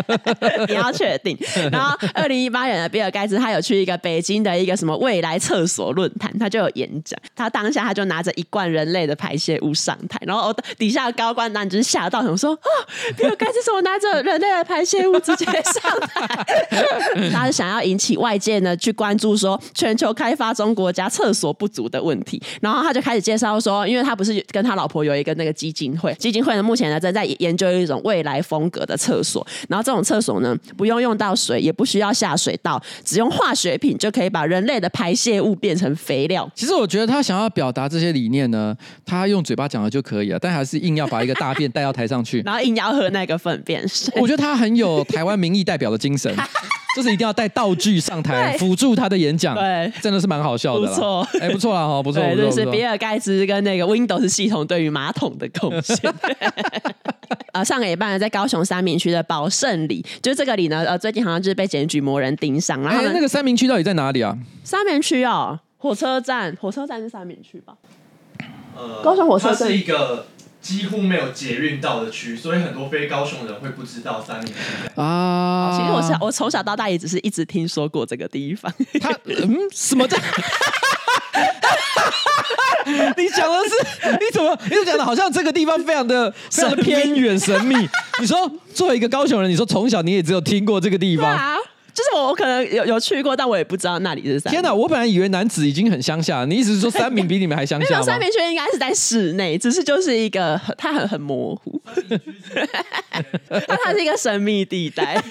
[0.68, 1.36] 你要确定。
[1.70, 7.18] 然后二零一八年的比尔盖茨他有去一个北京的一个什么未来厕所论坛，他就有演讲。
[7.34, 12.68] 他当下他就拿着一罐人类的排泄物上台，然后底下的高官男就是吓到，想说啊，
[13.16, 16.46] 比尔盖茨怎么拿着人类的排泄物直接上台？
[17.32, 22.42] 他是想要引起外界呢去关注说全球开发中国家厕所不足的问题。
[22.60, 25.22] 然后他就开始介绍说，因为他不是跟他老婆有一。
[25.22, 36.50] 一个那个基金会，基金会呢目前呢正在研究一种未来风格的厕所，然后这种厕所呢不用用到水，也不需要下水道，只用化学品就可以把人类的排泄物变成肥料。
[36.56, 44.12] 其实我觉得他想要表达这些理念呢，他用嘴巴讲了就可以了，但还是硬要把一个大便带到台上去， 然后硬要喝那个粪便水。
[44.20, 46.34] 我觉得他很有台湾民意代表的精神。
[46.94, 56.12] 就是一定要带道具上台辅助他的演讲，对，真的是蛮好笑的，不错，哎，不错啦，哈，不错，对，就是比尔盖茨跟那个 Windows 系统对于马桶的贡献。
[57.52, 64.36] 呃，上个礼拜呢，在高雄三明区的宝盛里，就是这个里呢，呃，最近好像就是被检举魔人盯上，然后那个三明区到底在哪里啊？
[64.64, 67.74] 三明区哦，火车站，火车站是三明区吧？
[68.76, 70.26] 呃，高雄火车站是一个。
[70.62, 74.54] 几乎没有捷运到的区，所以很多非高雄人会不知道三民区
[74.94, 75.76] 啊。
[75.76, 78.72] 其实我是我从小到大也只是一直听说过这个地方。
[79.00, 80.16] 他嗯，什么的？
[83.16, 83.70] 你讲的是
[84.12, 84.56] 你怎么？
[84.64, 87.76] 你怎么讲的好像这个地方非常的非常的偏远神秘？
[88.20, 91.58] 你说作为一个高雄人，你说从小你也只有听过这个地方。
[91.94, 94.50] 就是我，我可能有有去过，但我也不知道那里是三。
[94.50, 94.72] 天哪！
[94.72, 98.02] 我本来以为男子已经很乡下，你意思是说三明比你们还乡下吗？
[98.06, 101.78] 三明区应该是在室内，只是就是一个它很很模糊，
[103.50, 105.22] 它它是一个神秘地带。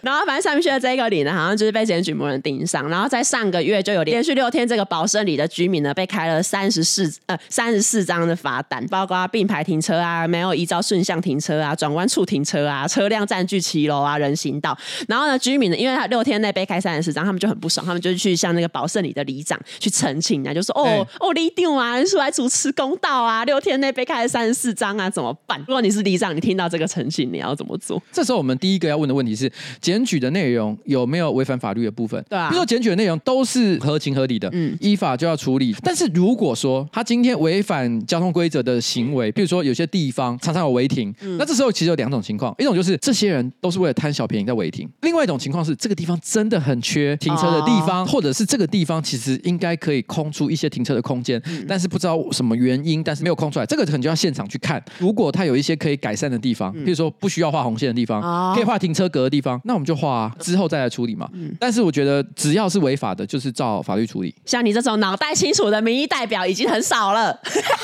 [0.00, 15.25] 然后反正三明区的这个里呢，好像就是被检举魔人盯上，然后在上个月就有连续六天，这个宝胜里的居民呢被开了三十四呃三十四张的罚单，包括并排停车啊，没有依照顺向停车啊，转弯处停车啊，车辆占据骑楼啊，人行道，然后。
[15.26, 15.76] 那居民呢？
[15.76, 23.44] 因为他六天内被开三十四张，他们就很不爽，他们就去向那个保胜里的里长去澄清啊，就说：“哦、欸、哦，里长啊，你出来主持公道啊！
[23.44, 25.58] 六天内被开三十四张啊，怎么办？
[25.66, 32.22] 如果你是里长，你听到这个澄清，你要怎么做？”这时候我们第一个要问的问题是：检举的内容有没有违反法律的部分？
[32.28, 35.74] 对啊，比如说检举的内容都是合情合理的，嗯，依法就要处理。
[35.82, 53.66] 但是如果说他今天违反交通规则的行为，比如说有些地方常常有违停，嗯、那这时候其实有两种情况：一种就是这些人都是为了贪小便宜在违停，另外一种情况是，这个地方真的很缺停车的地方，哦、或者是这个地方其实应该可以空出一些停车的空间，嗯、但是不知道什么原因，但是没有空出来。
[53.66, 54.82] 这个可能就要现场去看。
[54.98, 61.28] 如果它有一些可以改善的地方，比如说不需要画红线的地方，哦、可以画停车格的地方，那我们就画、啊，之后再来处理嘛。
[61.32, 64.34] 嗯、但是我觉得只要是违法的，就是照法律处理。
[64.44, 67.36] 像你这种脑袋清楚的民意代表已经很少了。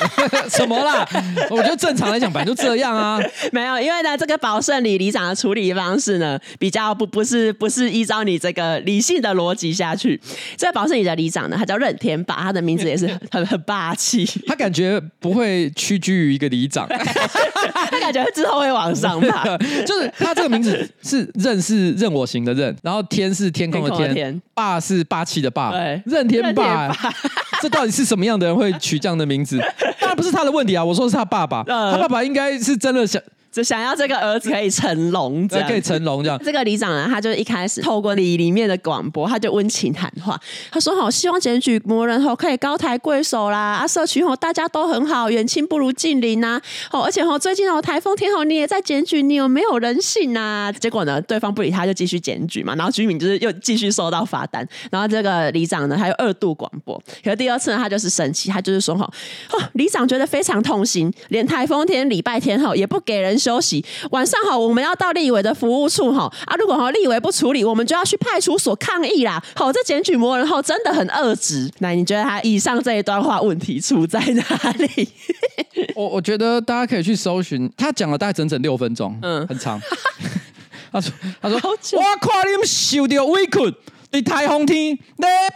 [0.49, 1.07] 什么啦？
[1.51, 3.21] 我觉得正常来讲，反正就这样啊。
[3.53, 10.21] 没有，因为呢，这个保胜里里长的处理方式呢，比较不不是不是依照你这个理性的逻辑下去。
[10.57, 14.25] 这个保胜里的里长呢，他叫任天霸，他的名字也是很很霸气。
[14.47, 19.57] 他感觉不会屈居于一个里长，他感觉之后会往上爬。
[19.87, 26.95] 就是他这个名字是任是任我行的任，然后天是天空的天，天霸是霸气的霸，对任天霸。
[27.61, 29.59] 这到底是什么样的人会取这样的名字？
[30.01, 30.85] 当然不是他的问题啊！
[30.85, 33.23] 我说是他爸爸， 他爸爸应该是真的想。
[33.53, 36.39] 就想要这个儿子可以成龙，这样可以成龙这样。
[36.43, 46.59] 这个里长呢，他就一开始透过里里面的广播，他就温情喊话，他说：“好，希望检举魔人吼可以高抬贵手啦，啊，社区吼大家都很好，远亲不如近邻呐。
[46.91, 50.73] 哦，而且吼最近哦台风天吼你也在检举，你有没有人性呐？
[50.81, 52.75] 结果呢，对方不理他，就继续检举嘛。
[52.75, 54.67] 然后居民就是又继续收到罚单。
[54.91, 56.99] 然后这个里长呢，他又二度广播。
[57.23, 63.85] 可是第二次呢，他就是生气，他就是说吼，哦，里长觉得非常痛心，连台风天礼拜天吼也不给人休息。
[64.11, 66.55] 晚上好，我们要到立委的服务处哈啊！
[66.57, 69.43] 如果哈立委不处理，我们就要去派出所抗议啦。
[69.57, 71.71] 好，这检举魔人后真的很恶质。
[71.81, 74.45] 那你觉得他以上这一段话问题出在哪
[74.79, 75.09] 里？
[75.97, 79.81] 我我觉得大家可以去搜寻，他讲了大概整整六分钟，嗯，很长。
[80.93, 83.75] 他说：“他说我看你们受到委屈，
[84.13, 85.01] 你台风天礼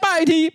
[0.01, 0.51] 拜天。”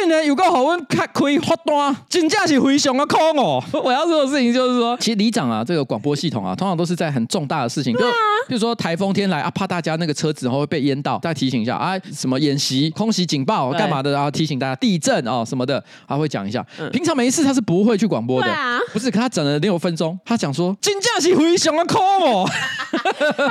[0.00, 3.62] 竟然有个好运开开发单，真正是非常的空哦！
[3.72, 8.00] 我要说的事情就是说，其实里长啊，这个广播系统啊，通常都是在很重大的事情，就
[8.46, 16.64] 比如说台风天来啊，怕大家那个车子会被淹到，再提醒一下啊，什么演习、空袭警报干嘛的，然后提醒大家地震哦什么的，他会讲一下。
[16.92, 18.48] 平常没事他是不会去广播的，
[18.92, 19.10] 不是？
[19.10, 22.46] 可他整了六分钟，他讲说真正是非常的空哦，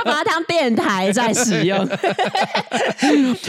[0.04, 1.78] 把它当电台在使用。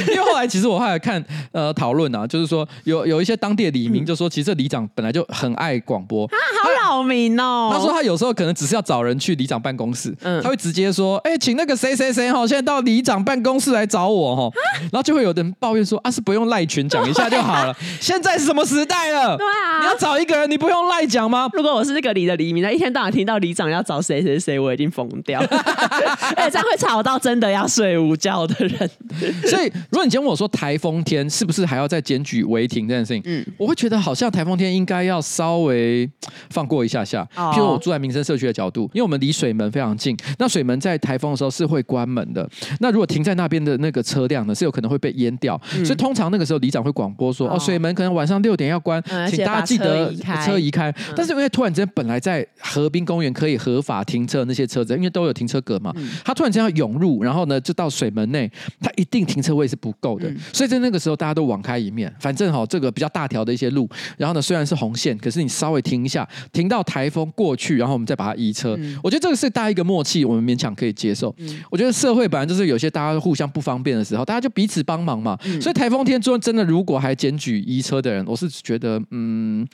[0.07, 2.67] 因为后来其实我后来看呃讨论啊，就是说。
[2.85, 7.69] 有有一些当地的里民就说，其实这里长本来就很爱广播，啊好扰民哦。
[7.73, 14.49] 他说他有时候可能只是要找人去里长办公室，嗯，他会直接说，哎，请那个谁谁谁哈，现在到里长办公室来找我哈，
[14.83, 17.75] 然后就会有人抱怨说，啊，是不用赖群讲一下就好了。
[17.99, 19.35] 现在是什么时代了？
[19.35, 21.49] 对啊，你要找一个人，你不用赖讲吗？
[21.53, 25.47] 如果我是那个里的里民，那一天到晚听到里长要找谁谁谁，我已经疯掉了。
[26.37, 28.89] 哎，这样会吵到真的要睡午觉的人。
[29.49, 36.09] 所以，如果你今天问我说台风天是不是还要再检举违停这件事情，嗯，我会觉得好像台风天应该要稍微
[36.49, 37.27] 放过一下下。
[37.35, 42.47] 哦、譬如我住在民生社区的角度，因为我们离水门非常近，那水门在台风的时候是会关门的。
[42.79, 45.59] 那如果停在那边的那个车辆呢，是有可能会被淹掉。
[45.75, 50.13] 嗯、所以通常那个时候里长会广播说：“哦，哦，水门可能晚上六点要关，嗯、请大家记得
[50.45, 50.89] 车移开。
[50.91, 58.49] 嗯”但是因为突然之间本来在河滨公园可以合法停车的那些车子，因为都有停车格嘛，嗯、他突然间要涌入，然后呢就到水门内，
[58.79, 60.29] 他一定停车位是不够的。
[60.29, 63.87] 嗯、所以在那个时候大家都网开一面，反正哈、哦、这个比较大条的一些路，
[64.17, 68.75] 然后呢虽然是红线，可是你稍微停一下，停到台风过去，然后我们再把它移车。
[68.79, 71.33] 嗯、我觉得这个是大家一个默契，我们勉强可以接受。
[71.39, 75.37] 嗯、我觉得社会本来就是有些大家互相不方便的时候，大家就彼此帮忙嘛。
[75.45, 79.67] 嗯、所以台风天中真的如果还检举移车的人，我是觉得嗯。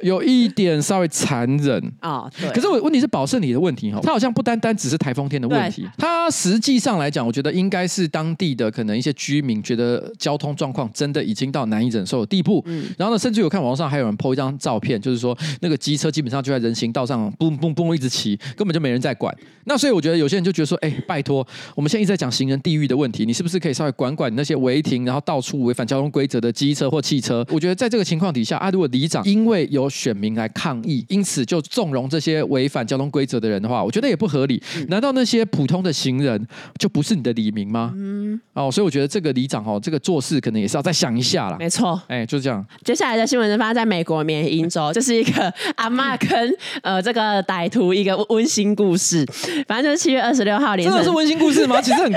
[0.00, 2.48] 有一点稍微残忍啊，对。
[2.50, 12.62] 可是我问题是保胜里的问题哈，它好像不单单只是台风天的问题，它实际上来讲，我觉得应该是当地的可能一些居民觉得交通状况真的已经到难以忍受的地步。
[12.66, 12.88] 嗯。
[12.96, 19.36] 然后呢，甚至有看网上还有人 po 一张照片，就是说那个机车基本上就在人行道上嘣嘣嘣一直骑，根本就没人在管。
[19.64, 27.46] 那所以我觉得有些人就觉得说，哎，拜托，我们现在一直在讲行人地狱的问题，你是不是可以稍微管管那些违停然后到处违反交通规则的机车或汽车？
[27.50, 34.62] 我觉得在这个情况底下啊，如果里长因为有选民来抗议，因此就纵容这些违反交通规则的人的话，我觉得也不合理。
[34.88, 36.46] 难道那些普通的行人
[36.78, 37.92] 就不是你的里民吗？
[37.94, 41.56] 嗯，哦，所以我觉得这个里长哦，这个做事可能也是要再想一下啦。
[41.58, 42.64] 没错，哎，就是这样。
[42.84, 49.26] 接下来的新闻是发生在美国缅因州，这是一个阿嬷跟呃这个歹徒一个温馨故事。
[49.66, 51.80] 反正就是七月二十六号凌晨，真的是温馨故事吗？
[51.82, 52.12] 其实很，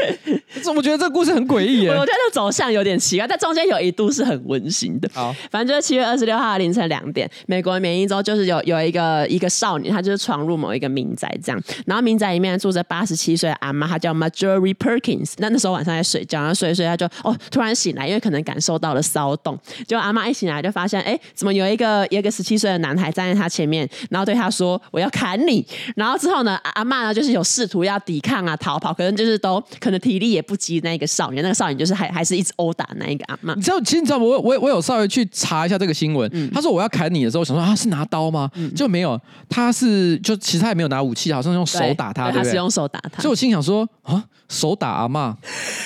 [0.75, 1.89] 我觉得这个故事很诡异耶。
[1.89, 5.09] 我觉得走向有点奇怪，但中间有一度是很温馨的。
[5.13, 8.11] 好，反正就是七月二十六号凌晨两点，美国缅因。
[8.11, 15.35] 州就是有有一个一个少女，她就是闯入某一个民宅这样，然后民宅里面住着八十七岁的阿妈，她叫 Marjorie Perkins。
[15.37, 33.53] 那那时候晚上在睡觉，然后睡一睡，她就哦突然醒来，因为可能感受到了骚动，结果阿妈一醒来就发现，哎，怎么有一个有一个十七岁的男孩站在他前面，然后对他说：“我要砍你。”然后之后呢，阿妈呢就是有试图要抵抗啊、逃跑，可能就是都可能体力也不及那个少年，那个少年就是还 还是一直殴打那一个阿妈。
[33.55, 36.29] 你知道，其实你知道，我我我有稍微去查一下这个新闻。
[36.33, 38.49] 嗯、他说我要砍你的时候，我想说啊是拿刀吗？
[38.55, 43.21] 嗯、就没有，他是就其实他也没有拿武器，好像用手打他，对，对，对，他是用手打他。
[43.21, 45.35] 所以我心想说啊，手打阿妈，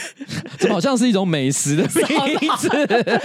[0.58, 1.84] 怎么好像是一种美食的
[2.39, 2.69] 名字？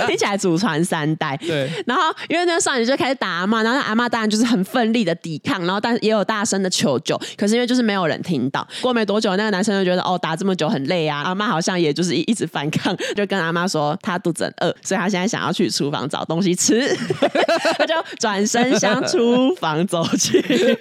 [0.06, 1.36] 听起来祖传三代。
[1.36, 1.70] 对。
[1.86, 8.66] 然后因为那个少女就开始打阿妈，然后那阿妈当然就是很奋力的抵抗，然后但是也有大声的求救，可是因为就是没有人听到。
[8.80, 16.96] 过没多久，那个男生就觉得哦，打这么久很累啊，阿妈好像也就是一一直反抗，就跟阿妈说他肚子很饿，所以他现在想要去厨房找东西吃，
[17.78, 20.78] 他就转身向厨房走去。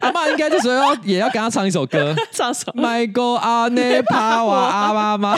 [0.00, 5.36] 阿妈应该这时候也要跟他唱一首歌， 唱什么？My God，阿内帕瓦阿妈妈，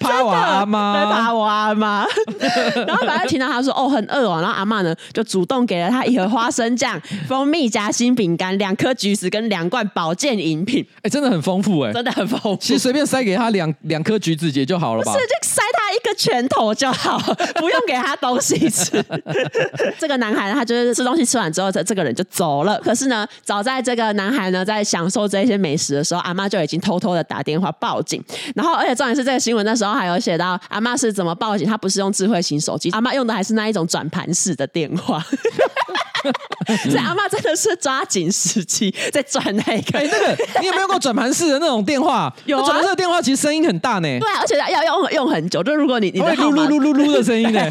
[0.00, 2.06] 帕瓦阿妈，帕瓦阿妈。
[2.86, 10.86] 然后反正听到他说哦很饿哦，然后阿妈呢就主动给了他一盒花生酱、蜂蜜夹心饼干、两颗橘子跟两罐保健饮品。
[11.02, 12.56] 哎，真的很丰富哎，真的很丰富。
[12.60, 15.12] 其实随便塞给他两两颗橘子也就好了吧？
[15.12, 17.18] 是，就塞他一个拳头就好，
[17.56, 19.02] 不用给他东西吃。
[19.98, 22.78] 这个男孩呢，他就是吃东西吃完之后，这这个人就走了。
[22.80, 28.22] 可是呢，早在这个男孩呢在享受这些美食的时候，阿妈就已经偷偷的打电话报警。
[28.54, 35.24] 然后，而且重点是这个新闻那时候还有写到阿妈是怎么报警，他不是用智慧型手机，阿妈用的还是那一种转盘式的电话。
[36.82, 39.98] 所以阿妈真的是抓紧时机在转那个。
[39.98, 42.34] 哎，那个你有没有用过转盘式的那种电话？
[42.46, 44.08] 有转盘式的电话其实声音很大呢。
[44.18, 45.62] 对啊，而且要用用很久。
[45.62, 47.70] 就如果你你会噜噜噜噜噜的声音呢。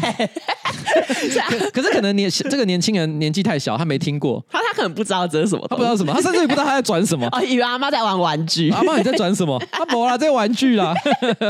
[1.72, 4.42] 可是可能年这个年轻人年纪太小，他没听过。
[4.50, 7.28] 他他可能不知道这是什么，他不知道什么，他甚至也不知道他在转什么。
[7.32, 8.70] 哦，以为阿妈在玩玩具。
[8.70, 9.62] 阿妈你在转什么？
[9.70, 10.94] 他没啦，在玩具啦。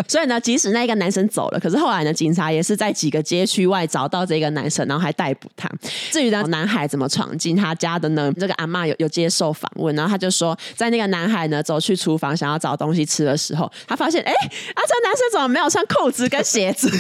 [0.09, 5.71] 所以呢，即使那个男生走了，可是后来呢，警察也是在几个街区外找到这个男生，然后还逮捕他。
[6.11, 8.33] 至于呢，男孩怎么闯进他家的呢？
[8.41, 16.91] 这个阿嬷有有接受访问，然后他就说，在那个男孩呢走去厨房想要找东西吃的时候，他发现，哎，啊，这男生怎么没有穿裤子跟鞋子？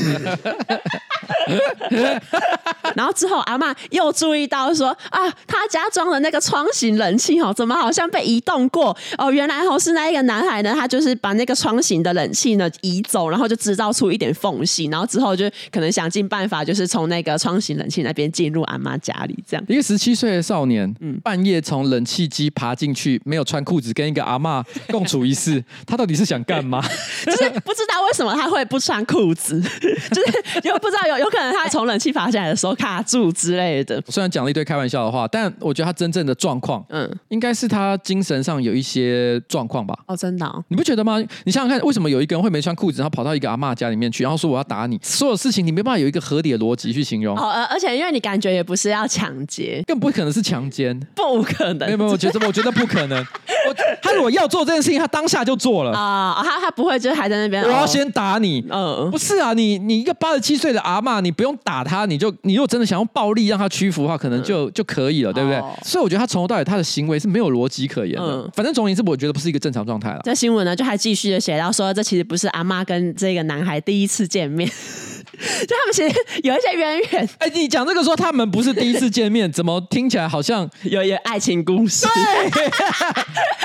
[2.94, 8.94] 然后之后阿嬷又注意到说，啊，他家装的那个窗型冷气哦，怎么好像被移动过？
[9.16, 19.64] 哦，原来哦是那一个男孩呢，他就是把那个窗型的冷气呢移走，然后就制造出一一点缝隙，然后之后就可能想尽办法，就是从那个窗型冷气那边进入阿妈家里，这样。
[19.68, 26.80] 一个十七岁的少年，嗯，半夜从冷气机爬进去，没有穿裤子，跟一个阿妈共处一室， 他到底是想干嘛？
[27.24, 29.60] 就是不知道为什么他会不穿裤子，
[30.10, 34.02] 就是又不知道有有可能他从冷气爬下来的时候卡住之类的。
[34.08, 39.98] 虽然讲了一堆开玩笑的话，但我觉得他真正的状况，嗯，应该是他精神上有一些状况吧？
[40.06, 41.18] 哦，真的、哦，你不觉得吗？
[41.44, 44.98] 你想想看，为什么有一个人会没穿裤子，然后跑到一个阿妈家里面去，然后说我要打你？
[45.02, 47.36] 所有事情你没办法有一个合理的逻辑去形容。
[47.36, 51.86] 哦，而且因为你感觉也不是要抢劫，更不可能是强奸，不可能。
[51.86, 53.18] 没有没有，我觉得我觉得不可能。
[53.68, 56.40] 我他如果要做这件事情，他当下就做了啊！
[56.42, 57.62] 他他不会就是还在那边。
[57.64, 65.60] 我要先打你，嗯，不是啊，你你一个八十七岁的阿嬷，你不用打他，你就你如果真的想用暴力让他屈服的话，可能就就可以了，对不对？
[65.82, 68.48] 所以我觉得他从头到尾他的行为是没有逻辑可言的。
[68.54, 70.20] 反正总而言之，我觉得不是一个正常状态了。
[70.22, 74.70] 这新闻呢，就还继续的写到说，这其实不是阿妈跟这个男孩第一次见面。
[75.36, 77.28] 就他们其实有一些渊源。
[77.38, 82.06] 哎，你讲这个说他们不是第一次见面，怎么听起来好像有一个爱情故事？
[82.54, 82.70] 对，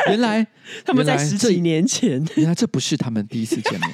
[0.12, 0.46] 原来
[0.86, 3.90] 他们在十几年前，原来这不是他们第一次见面。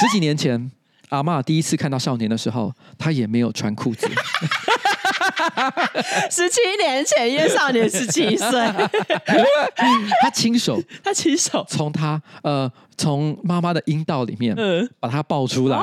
[0.00, 0.70] 十几年前，
[1.08, 4.06] 阿妈第一次看到少年的时候，他也没有穿裤子。
[6.30, 8.48] 十七年前，因为少年十七岁，
[10.20, 12.70] 他亲手，他亲手从他呃。
[12.96, 14.56] 从妈妈的阴道里面
[15.00, 15.78] 把它抱出来，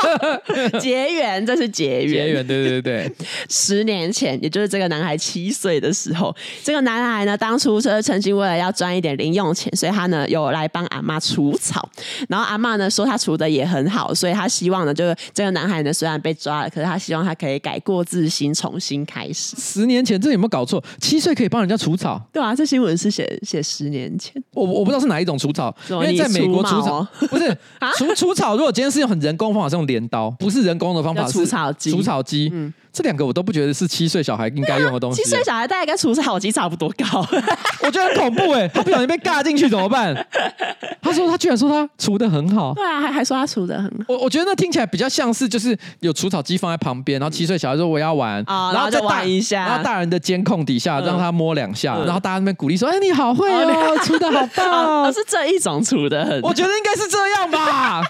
[0.80, 3.12] 结缘，这是结缘，结缘，对对对。
[3.48, 11.88] 十年前，也就是这个男孩七岁的时候，这个男孩呢，当初是曾经为了要赚一点零用钱，所以他呢有来帮阿妈除草。
[12.28, 19.56] 然后阿妈呢说他除的也很好，所以他希望呢，就是这个男孩呢虽然被抓了，可是他希望他可以改过自新，重新开始。
[19.56, 20.82] 十年前，这有没有搞错？
[21.00, 22.20] 七岁可以帮人家除草？
[22.32, 24.32] 对啊，这新闻是写写十年前。
[24.52, 26.25] 我我不知道是哪一种除草，因为在。
[26.26, 27.56] 在美国除草 不是
[27.96, 31.90] 除除草，如果今天是用很人工方法，是用镰刀，不是人工的方法，除草机。
[31.90, 32.72] 除草机，嗯。
[32.96, 35.22] 这两个我都不觉得是七岁小孩应该用的东西。
[35.22, 37.20] 七岁小孩大概跟除草机差不多高，
[37.84, 38.66] 我觉得很恐怖哎！
[38.68, 40.16] 他不小心被尬进去怎么办？
[41.02, 44.04] 他说他居然说他除的很好，对啊，还还说他除的很好。
[44.08, 58.02] 我我觉得那听起来比较像是就是有除草机放在旁边，然后七岁小孩说我要玩，然后就玩一下，然后大人的监控底下让他摸两下，然后大家那边鼓励说：“哎，你好会哦，除的好棒 哦。”是这一种除的很，我觉得应该是这样吧，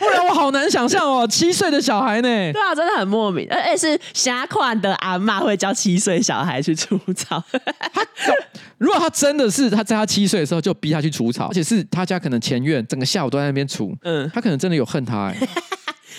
[0.00, 2.28] 不然我好难想象哦，七岁的小孩呢？
[2.52, 7.44] 对啊，真的很莫名，而且是瞎款的阿妈会教七岁小孩去除草。
[7.52, 8.32] 他
[8.78, 15.36] 如果他真的是他在他七岁的时候就逼他去除草，而且是他家可能前院整个下午都在那边除，嗯，他可能真的有恨他哎。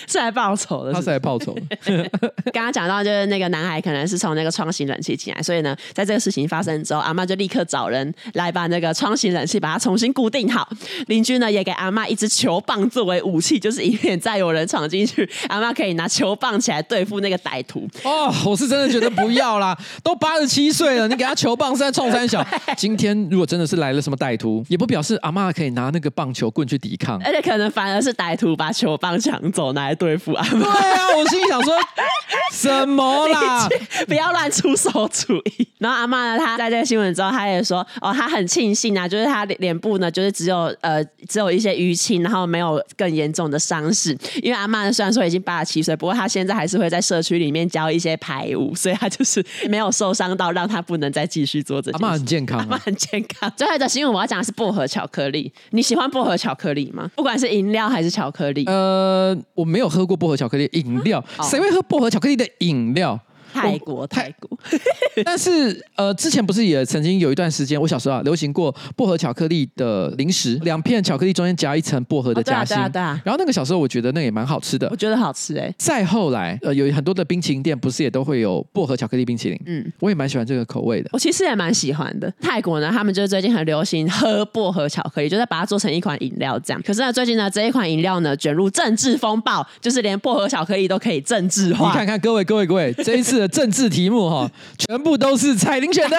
[0.06, 1.00] 是来报仇的是是？
[1.00, 2.10] 他是来报仇的。
[2.52, 10.68] 刚刚讲到，就是那个男孩可能是从那个窗型冷气进来，所以呢，在这个事情发生之后，阿妈就立刻找人来把那个窗型冷气把它重新固定好。
[11.06, 17.88] 邻居呢也给阿妈一支球棒作为武器，就是以免再有人闯进去， 阿妈可以拿球棒起来对付那个歹徒。
[18.04, 22.44] 哦，我是真的觉得不要啦， 都八十七岁了，你给他球棒是在冲三小。
[22.76, 30.50] 今天如果真的是来了什么歹徒，也不表示阿妈可以拿那个棒球棍去抵抗，而且可能反而是歹徒把球棒抢走拿来对付阿妈。
[30.50, 31.74] 对啊，我心里想说，
[32.52, 33.66] 什么啦？
[34.06, 35.66] 不要乱出馊主意。
[35.78, 44.16] 然后阿妈呢，她在这个新闻之后，她也说，哦，她很庆幸啊，就是她脸部呢，就是只有呃，只有一些淤青，然后没有更严重的伤势。
[44.42, 52.04] 因为阿妈呢，虽然说已经八十七岁，不过她现在还是会在社区里面教一些排舞，所以她就是没有受伤到，让她不能再继续做这件事。
[52.04, 53.50] 阿妈很健康啊，阿妈很健康。
[53.56, 57.10] 最后一个新闻我要讲的是薄荷巧克力，你喜欢薄荷巧克力吗？
[57.16, 58.64] 不管是饮料还是巧克力？
[58.66, 63.18] 呃，我没有喝过薄荷巧克力饮料，谁会喝薄荷巧克力的饮料？
[63.52, 64.58] 泰国，泰国，
[65.24, 73.20] 但是呃，之前不是也曾经有一段时间，我小时候啊，流行过薄荷巧克力的零食，两片巧克力中间夹一层薄荷的夹心，对啊，对啊。
[73.24, 75.72] 然后那个小时候我觉得那也蛮好吃的，我觉得好吃哎。
[75.78, 79.60] 再后来，呃，有很多的冰淇淋店不是也都会有薄荷巧克力冰淇淋？
[79.66, 81.10] 嗯，我也蛮喜欢这个口味的。
[81.12, 82.32] 我其实也蛮喜欢的。
[82.40, 86.82] 泰国呢，他们就是最近很流行喝薄荷巧克力，就是把它做成一款饮料这样。
[86.82, 91.88] 可是呢，最近呢，这一款饮料呢卷入政治风暴，就是连薄荷巧克力都可以政治化。
[91.90, 94.28] 你看看各位各位各位，这一次的政治题目。
[94.28, 96.16] 哈， 全部都是彩铃选的，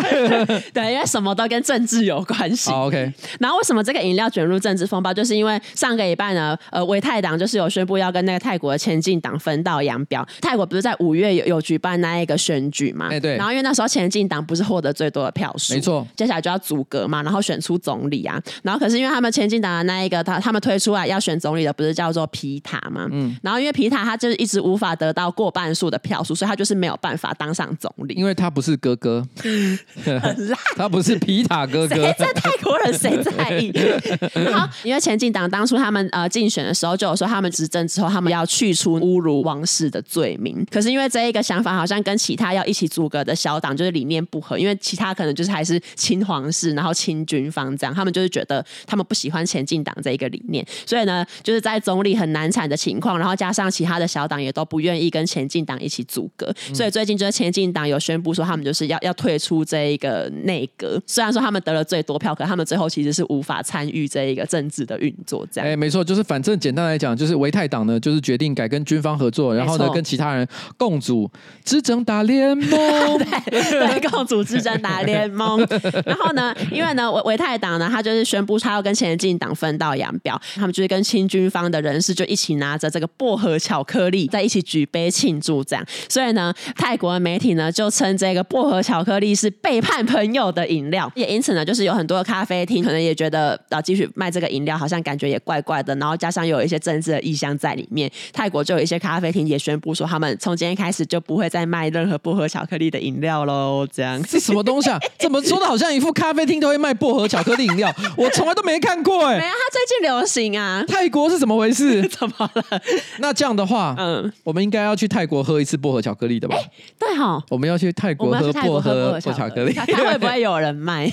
[0.74, 2.70] 对，因为什么都跟政治有关系。
[2.70, 5.12] Oh, OK，然后为什么这个饮料卷入政治风暴？
[5.12, 10.26] 就是因为上个礼拜呢，呃，维泰党就是有宣布要跟那个泰国的前进党分道扬镳。
[10.40, 13.08] 泰国不是在五月有有举办那一个选举嘛？
[13.10, 13.36] 哎，对。
[13.36, 16.06] 然后因为那时候前进党不是获得最多的票数，没错。
[16.16, 18.40] 接下来就要组阁嘛，然后选出总理啊。
[18.62, 23.08] 然后可是因为他们前进党的那一个他他们推出来要选总理的不是叫做皮塔嘛？
[23.12, 23.36] 嗯。
[23.42, 27.34] 然后因为皮塔他就是一直无法得到过半数的票数，所以他就是没有办法。
[27.34, 29.22] 当上总理，因为他不是哥哥
[30.74, 31.94] 他不是皮塔哥哥。
[31.94, 33.70] 谁在泰国人谁在意？
[34.52, 40.66] 好因为前进党当初他们呃竞选的时候就有说，他们执政之后他们要去除侮辱王室的罪名。
[40.70, 57.20] 可是因为这一个想法好像跟其他要一起组阁的小党就是理念不合，因为其他可能就是还是亲皇室，然后亲军方这样，他们就是觉得他们不喜欢前进党这一个理念，所以呢就是在总理很难产的情况，然后加上其他的小党也都不愿意跟前进党一起组阁，所以最近。
[57.20, 60.98] 就是前进党有宣布说，他们就是要要退出这一个内阁。
[61.06, 65.46] 虽然说他们得了最多票，可他们最后其实是无法参与这一个政治的运作。
[65.52, 71.30] 这样，哎，没错，就是反正简单来讲，就是维泰党呢，就是决定改跟军方合作，然后呢，跟其他人共组
[71.62, 72.70] 执政大联盟。
[73.50, 75.58] 对对，共组执政大联盟。
[76.06, 80.40] 然后呢，因为呢，维维泰党呢，他就是宣布他要跟前进党分道扬镳。
[80.54, 85.62] 他们就是跟亲军方的人士就一起拿着这个薄荷巧克力在一起举杯庆祝。
[85.64, 87.00] 这样，所以呢，泰。
[87.00, 103.86] 国的媒体呢就称这个薄荷巧克力是背叛朋友的饮料，也因此呢，就是有很多的咖啡厅可能也觉得啊，继续卖这个饮料好像感觉也怪怪的，然后加上有一些政治的意向在里面，泰国就有一些咖啡厅也宣布说，他们从今天开始就不会再卖任何薄荷巧克力的饮料喽。
[103.90, 104.98] 这样是什么东西啊？
[105.18, 107.90] 怎么说的好像一副咖啡厅都会卖薄荷巧克力饮料？
[108.18, 109.40] 我从来都没看过哎、欸。
[109.40, 110.84] 没有，它最近流行啊。
[110.86, 112.02] 泰国是怎么回事？
[112.08, 112.82] 怎么了？
[113.20, 116.56] 那这样的话，嗯，我们应该要去泰国喝一次薄荷巧克力的吧？
[116.56, 121.08] 欸对哈，我们要去泰国喝薄荷巧克力，看会不会有人卖？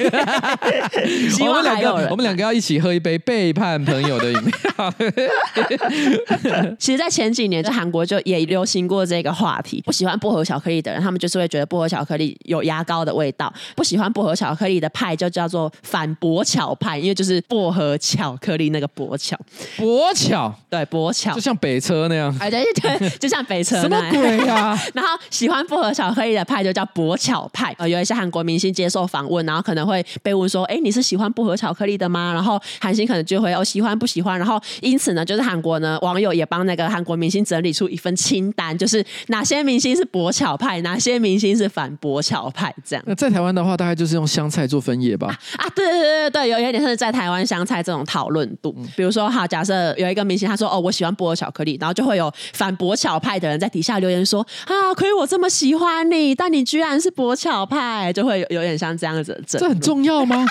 [1.30, 2.10] 希望还有人。
[2.10, 4.94] 我们两个要一起喝一杯背叛朋友的饮料。
[6.78, 9.82] 其实，在前几年，在韩国就也流行过这个话题。
[9.86, 13.52] 不喜欢薄荷巧克力的人，他们就是会觉得薄荷巧克力有牙膏的味道。
[13.76, 19.38] 不喜欢薄荷巧克力的派，就叫做反薄巧派，因为就是薄荷巧克力那个薄巧。
[19.78, 22.36] 薄巧，对，薄巧，就像北车那样。
[22.40, 23.82] 哎，对对，就像北车。
[23.82, 24.78] 什么鬼呀？
[24.94, 27.74] 然后喜欢薄荷巧克力的派就叫薄巧派。
[27.78, 34.38] 呃，有一些韩国明星接受访问，然后可能会被问说：“哎，你是喜欢薄荷巧克力的吗？”然后韩星可能就会哦，喜欢不喜欢。
[34.38, 43.04] 然后因此呢，就是韩国呢网友也帮那个韩国明星整理出一份清单，就是哪些明星是薄巧派，哪些明星是反薄巧派这样。
[43.08, 45.28] 那在台湾的话，大概就是用香菜做分野吧？
[45.58, 48.74] 啊，啊对对对对，有有一点是在台湾香菜这种讨论度。
[48.78, 60.46] 嗯、比如说哈，假设有一个明星他说：“哦，我喜欢薄荷巧克力。”然后就会有反薄巧派的人在底下留言说：“啊，啊亏我这么喜欢你，但你居然是薄巧派，就会有有点像这样子。”这很重要吗？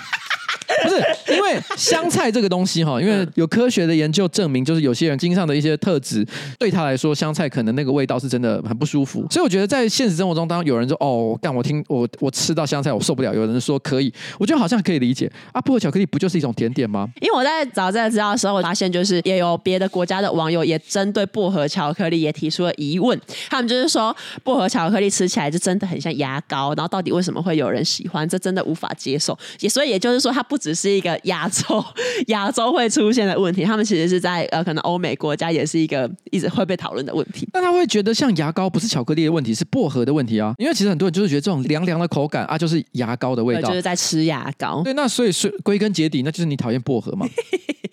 [0.83, 6.27] 不是因为香菜这个东西哈，因为有科学的研究证明，就是有些人经上的一些特质，
[6.59, 9.27] 对他来说，香菜可能那个味道是真的很不舒服。
[9.31, 15.61] 所以我觉得在现实生活中，当有人说哦，干我听我我吃到香菜我受不了，有人说可以，我觉得好像可以理解啊。
[15.61, 17.09] 薄荷巧克力不就是一种甜点吗？
[17.21, 28.27] 因为我在找这个资料的时候，我发现就是也有别的国家的网友也针对薄荷巧克力也提出了疑问，他们就是说薄荷巧克力吃起来就真的很像牙膏，然后到底为什么会有人喜欢？
[28.29, 29.39] 这真的无法接受。
[29.61, 31.85] 也所以也就是说，它不只是一个亚洲
[32.29, 37.49] 亚洲会出现的问题，他们其实是在呃可能欧美国家也是一个一直会被讨论的问题。
[37.53, 40.55] 但他会觉得像牙膏不是巧克力的问题，是薄荷的问题啊。
[40.59, 44.83] 因为其实很多人就是觉得这种凉凉的口感啊，就是牙膏的味道，就是在吃牙膏。
[44.83, 47.27] 对，那所以是归根结底，那就是你讨厌薄荷嘛。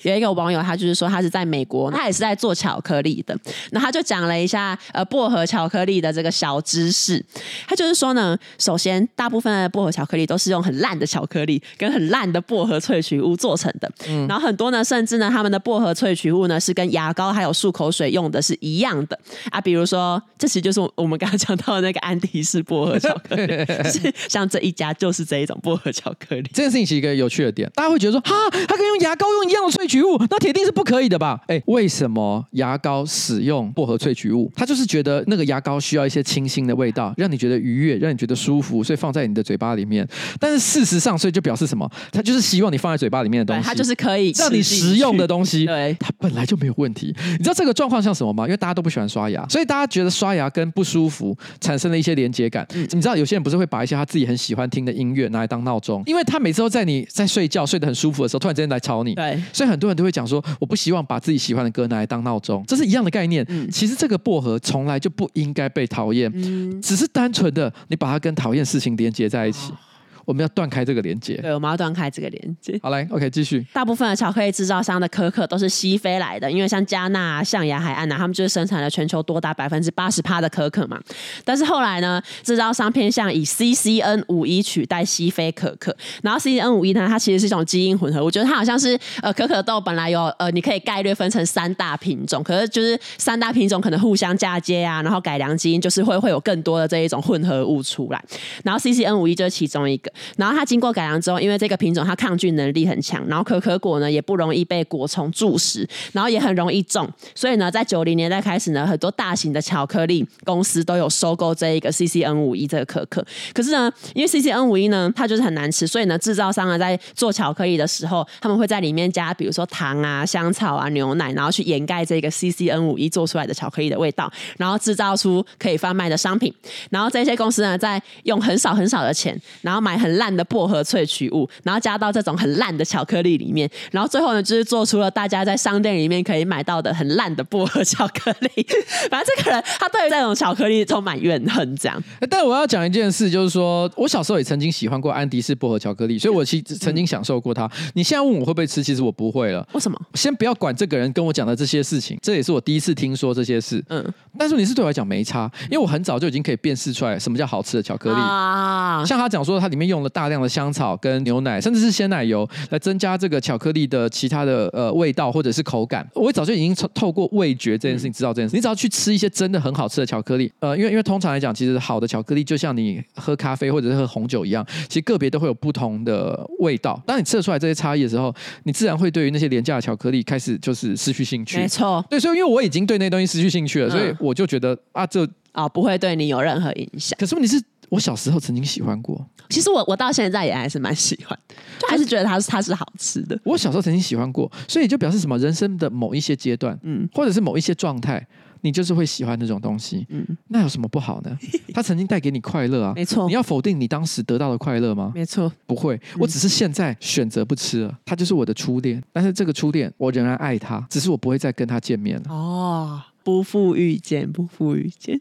[0.04, 3.38] 有一个网友，他就是说他是在美国，他也是在做巧克力的。
[3.72, 7.24] 那他就讲了一下呃薄荷巧克力的这个小知识。
[7.68, 13.92] 他就是说呢，首先大部分的薄荷巧克力都是用很烂的巧克力跟很烂的薄荷萃取物做成的。
[14.08, 19.18] 嗯，然后很多呢，甚至呢，他们的薄荷萃取物呢是跟牙膏还有漱口水用的是一样的
[19.50, 19.62] 啊。
[19.62, 26.50] 比如说，这其实就是我们刚刚讲到的那个安迪士薄荷巧克力， 是像这一家就是这一种薄荷巧克力。
[26.54, 28.36] 这件事情是一个有趣的点，大家会觉得说，哈，
[28.68, 31.40] 它可以用牙膏用一样的萃取物，那铁定是不可以的吧？
[31.48, 34.52] 哎，为什么牙膏使用薄荷萃取物？
[34.56, 40.08] 他就是觉得那个牙膏需要一些清新的味道，让你觉得愉悦，让你觉得舒服，所以放在你的嘴巴里面。
[40.40, 41.90] 但是事实上，所以就表示什么？
[42.12, 45.66] 他就是希望你放在嘴巴里面的东西，他就是可以让你食用的东西。
[45.68, 47.16] 对，它本来就没有问题。
[47.32, 48.46] 你知道这个状况像什么吗？
[48.46, 52.66] 因为大家都不喜欢刷牙，所以大家觉得刷牙跟不舒服产生了一些连接感。
[52.74, 59.16] 嗯，你知道有些人不是会把一些他自己很喜欢听的音乐拿来当闹钟，因为他每次都在你在睡觉睡得很舒服的时候，突然之间来吵你。
[59.16, 63.44] 对，所以很多人都会讲说，我不希望把自己喜欢的歌拿来当闹钟，这是一样的概念。
[63.50, 69.72] 嗯，其实这个薄荷从来就不应该被讨厌，嗯，只是单纯的你把它跟讨厌事情连接在一起。
[69.72, 69.78] 哦
[70.26, 72.80] 我们要断开这个连接，对，我们要断开这个连接。
[72.82, 73.66] 好来，OK，继续。
[73.74, 81.00] 大部分的巧克力制造商的可可都是西非来的，因为像加纳、象牙海岸呐，他们就是生产了全球多达百分之八十趴的可可嘛。
[81.44, 85.96] 但是后来呢，制造商偏向以 CCN 五一取代西非可可。
[86.22, 88.24] 然后 CCN 五一呢，它其实是一种基因混合。
[88.24, 98.24] 我觉得它好像是呃，可可豆本来有呃，你可以概略分成三大品种，可是就是三大品种可能互相嫁接啊，然后改良基因，就是会会有更多的这一种混合物出来。
[98.64, 100.13] 然后 CCN 五一就是其中一个。
[100.38, 113.26] 然后它经过改良之后，因为这个品种它抗菌能力很强，然后可可果呢也不容易被果虫蛀食，然后也很容易种，所以呢，在九零年代开始呢，很多大型的巧克力公司都有收购这一个 CCN 五一这个可可。
[113.54, 126.54] 可是呢，因为 CCN 五一呢，它就是很难吃，所以呢，制造商呢在做巧克力的时候，他们会在里面加比如说糖啊、香草啊、牛奶，然后去掩盖这个 CCN 五一做出来的巧克力的味道，然后制造出可以贩卖的商品。
[126.90, 138.50] 然后这些公司呢，在用很少很少的钱，然后买很烂的薄荷萃取物，然后加到这种很烂的巧克力里面，然后最后呢，就是做出了大家在商店里面可以买到的很烂的薄荷巧克力。
[139.10, 142.04] 反正这个人他对于这种巧克力充满怨恨，这样。
[142.30, 147.70] 但我要讲一件事，就是说我小时候也曾经喜欢过安迪士薄荷巧克力，所以我其实曾经享受过它。
[147.94, 149.66] 你现在问我会不会吃，其实我不会了。
[149.72, 149.98] 为什么？
[150.16, 153.84] 先不要管这个人跟我讲的这些事情，这也是我第一次听说这些事。
[153.90, 154.04] 嗯，
[154.38, 159.04] 但是你是对我来讲没差，因为我很早就已经可以辨识出来什么叫好吃的巧克力啊。
[159.06, 166.08] 像他讲说，它里面用了大量的香草跟牛奶，甚至是鲜奶油来增加这个巧克力的其他的呃味道或者是口感。
[166.16, 168.56] 我早就已经透过味觉这件事情知道这件事。
[168.56, 177.00] 你只要去吃一些真的很好吃的巧克力，呃，因为因为通常来讲，其实好的巧克力就像你喝咖啡或者是喝红酒一样，其实个别都会有不同的味道。
[177.06, 178.34] 当你吃得出来这些差异的时候，
[178.64, 181.58] 你自然会对于那些廉价的巧克力开始就是失去兴趣。
[181.58, 187.16] 没错，对，所以因为我已经对那东西失去兴趣了，所以我就觉得啊，这啊不会对你有任何影响。
[187.20, 187.62] 可是问题是。
[187.94, 191.38] 我小时候曾经喜欢过，其实我我到现在也还是蛮喜欢，
[191.78, 193.40] 就还是觉得它是它是好吃的。
[193.44, 195.38] 我小时候曾经喜欢过，所以就表示什么？
[195.38, 198.26] 人生的某一些阶段，嗯，或者是某一些状态，
[198.62, 201.38] 你就是会喜欢那种东西，嗯，那有什么不好呢？
[201.72, 203.28] 它曾经带给你快乐啊， 没错。
[203.28, 205.12] 你要否定你当时得到的快乐吗？
[205.14, 206.00] 没错，不会。
[206.18, 212.34] 我只是现在选择不吃了，它就是我的初恋，但是这个初恋我仍然爱它，只是我不会再跟他见面了。
[212.34, 213.02] 哦。
[213.24, 215.20] 不负遇见，不负遇见。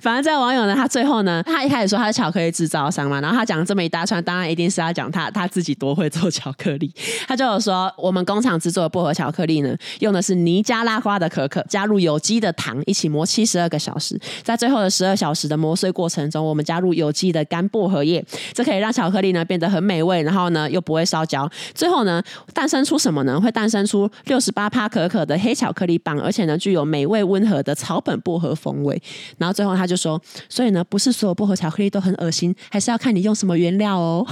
[0.00, 6.92] 反正这个网友呢，他最后呢，他一开始说他是巧克力制造商嘛，然后他讲这么一大串，当然一定是要讲他他自己多会做巧克力。
[7.26, 21.50] 他就有说，我们工厂制作的薄荷巧克力呢，用的是尼加拉瓜的可可，加入有机的糖，一起磨七十二个小时，在最后的十二小时的磨碎过程中，我们加入有机的干薄荷叶，这可以让巧克力呢变得很美味，然后呢又不会烧焦。
[21.74, 22.22] 最后呢，
[22.54, 23.40] 诞生出什么呢？
[23.40, 25.39] 会诞生出六十八趴可可的。
[25.40, 29.00] 黑巧克力棒，而且呢，具有美味温和的草本薄荷风味。
[29.38, 34.26] 然后最后他就说，所以呢，不是所有薄荷巧克力都很恶心，还是要看你用什么原料哦。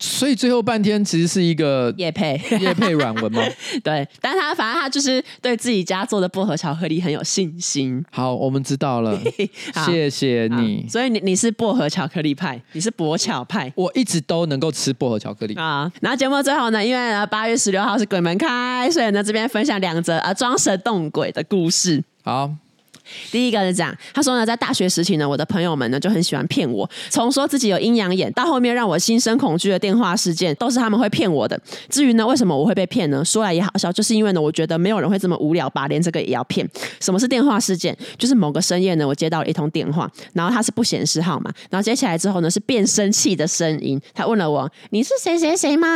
[0.00, 3.42] 所以最后半天其实是一个叶配叶配软文吗？
[3.82, 8.04] 对，但是他反正他就是对自己家做的薄荷巧克力很有信心。
[8.10, 9.18] 好，我们知道了，
[9.74, 10.86] 好谢谢你。
[10.88, 13.72] 所以你你是薄荷巧克力派，你是薄巧派。
[13.74, 15.90] 我一直都能够吃薄荷巧克力啊。
[16.00, 22.04] 然后节目最后呢，因为呢八月十六号是鬼门开，所以呢这边分享两则啊装神弄鬼的故事。
[22.22, 22.54] 好。
[23.30, 31.60] 第一个是这样，他说呢，在大学时期呢，我的朋友们呢就很喜欢骗我，从说自己有阴阳眼，到后面让我心生恐惧的电话事件，都是他们会骗我的。
[31.88, 33.24] 至于呢，为什么我会被骗呢？
[33.24, 36.68] 说来也好笑，就是因为呢，我觉得没有人会这么无聊吧，连这个也要骗。
[37.00, 37.96] 什么是电话事件？
[38.16, 45.88] 就是某个深夜呢，我接到了一通电话，然后他是不显示号码，然后接起来之后呢，是变声器的声音，他问了我：“你是谁谁谁吗？”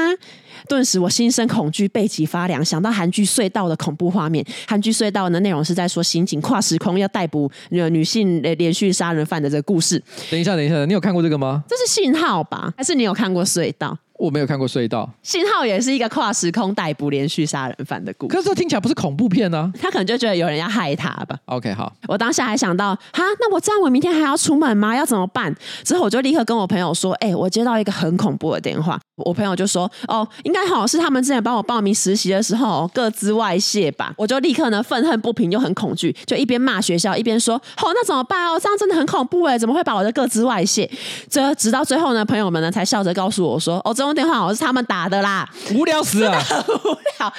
[0.68, 4.44] 顿时我心生恐惧，背脊发凉，想到韩剧隧道的恐怖画面。
[4.66, 10.02] 韩剧隧道的内容是在说刑警跨时空要逮捕女性连续杀人犯的这个故事。
[10.30, 11.62] 等一下，等一下，你有看过这个吗？
[11.68, 12.72] 这是信号吧？
[12.76, 13.96] 还是你有看过隧道？
[14.18, 18.36] 我没有看过隧道，信号也是一个跨时空逮捕连续杀人犯的故事。
[18.36, 19.72] 可是这听起来不是恐怖片呢、啊？
[19.80, 21.36] 他可能就觉得有人要害他吧。
[21.46, 21.92] OK，好。
[22.06, 24.94] 我当下还想到，哈，那我这样我明天还要出门吗？
[24.94, 25.54] 要怎么办？
[25.82, 28.98] 之后我就立刻跟我朋友说，哎、欸，我接到一个很恐怖的电话。
[29.16, 34.12] 我朋友就说，哦，应该好是他们之前帮我报名实习的时候各自外泄吧。
[34.16, 38.58] 我就立刻呢愤恨不平又很恐惧，就一边骂学校一边说，哦，那怎么办哦？
[38.60, 40.88] 这样真的很恐怖哎，怎么会把我的各自外泄？
[41.28, 44.82] 这直到最后呢，朋友们呢才笑着告诉我说，哦，这通电话好像是他们。
[44.92, 46.36] 打的啦，无聊死了，
[46.66, 47.32] 无聊。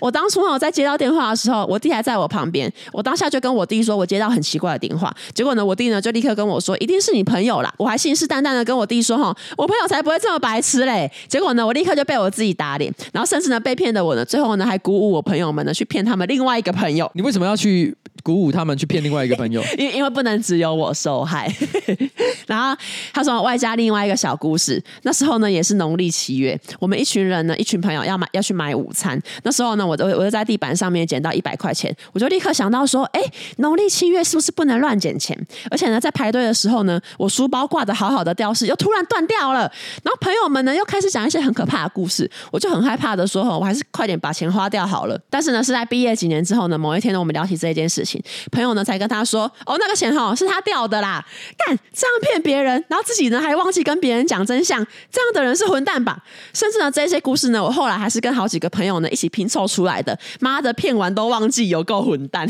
[0.00, 5.14] 我当初我在接到电话的时候，我弟还在我旁边，我当下就跟我弟说，我接到很奇怪的电话。
[5.32, 7.72] 结果呢，我弟呢就立刻跟我说，一定是你朋友啦。
[7.78, 11.10] 我还信誓旦旦的跟我弟说，哈，我朋友才不会这么白痴嘞。
[11.28, 17.08] 结果呢，我立刻就被我自己打脸，然后甚至呢被骗的我呢，最后呢还鼓舞我朋友们呢去骗他们另外一个朋友。
[17.14, 17.96] 你为什么要去
[18.28, 19.64] 鼓舞他们去骗另外一个朋友？
[19.78, 21.50] 因因为不能只有我受害。
[22.46, 22.78] 然后
[23.14, 26.98] 他说外加另外一个小故事，那时候呢也是农历七月，我们。
[26.98, 29.16] 一群人呢，一群朋友要买要去买午餐。
[29.44, 33.22] 那时候呢，我我我就在地板上面捡到一百块钱，我就立刻想到说，哎，
[33.58, 35.38] 农历七月是不是不能乱捡钱？
[35.70, 39.60] 而且呢，在排队的时候呢，我书包挂的好好的吊饰又突然断掉了。
[40.02, 45.16] 然后朋友们呢又开始讲一些很可怕的故事，我就很害怕的说，我还是快点把钱花掉好了。
[45.30, 48.17] 但是呢，是在毕业几年之后呢，某一天呢，我们聊起这件事情，
[48.52, 51.24] 朋友呢才跟他说，哦，那个钱哈是他掉的啦，
[51.56, 56.22] 干这样骗别人，然后自己呢还忘记跟别人讲真相，这样的人是混蛋吧？
[56.52, 56.92] 甚至呢。
[56.98, 60.18] 这些故事呢，我后来还是跟好几个朋友呢一起拼凑出来的。
[60.40, 62.44] 妈的，骗完都忘记，有够混蛋！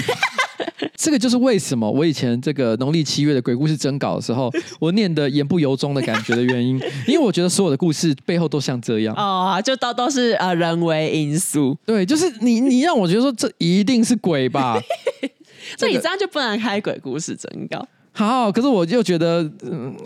[0.97, 4.51] 这个就是为什么我以前这个农历七月的鬼故事征稿的时候，
[4.81, 11.77] 我念的言不由衷的感觉的原因，因为我觉得所有的故事背后都像这样哦，就都都是呃人为因素。
[11.85, 14.81] 对，就是你你让我觉得说这一定是鬼吧？
[15.77, 17.87] 所以你这样就不能开鬼故事征稿。
[18.13, 19.97] 好，可是我就觉得，嗯，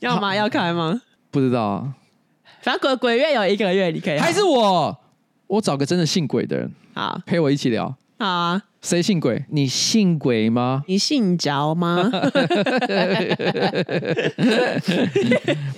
[0.00, 0.34] 要吗？
[0.34, 1.00] 要开吗？
[1.30, 1.94] 不知道啊。
[2.62, 4.96] 反正鬼鬼月有一个月，你可以还是我，
[5.46, 8.62] 我找个真的信鬼的人，好陪我一起聊，好啊。
[8.86, 9.44] 谁信鬼？
[9.50, 10.84] 你信鬼吗？
[10.86, 12.08] 你信着吗？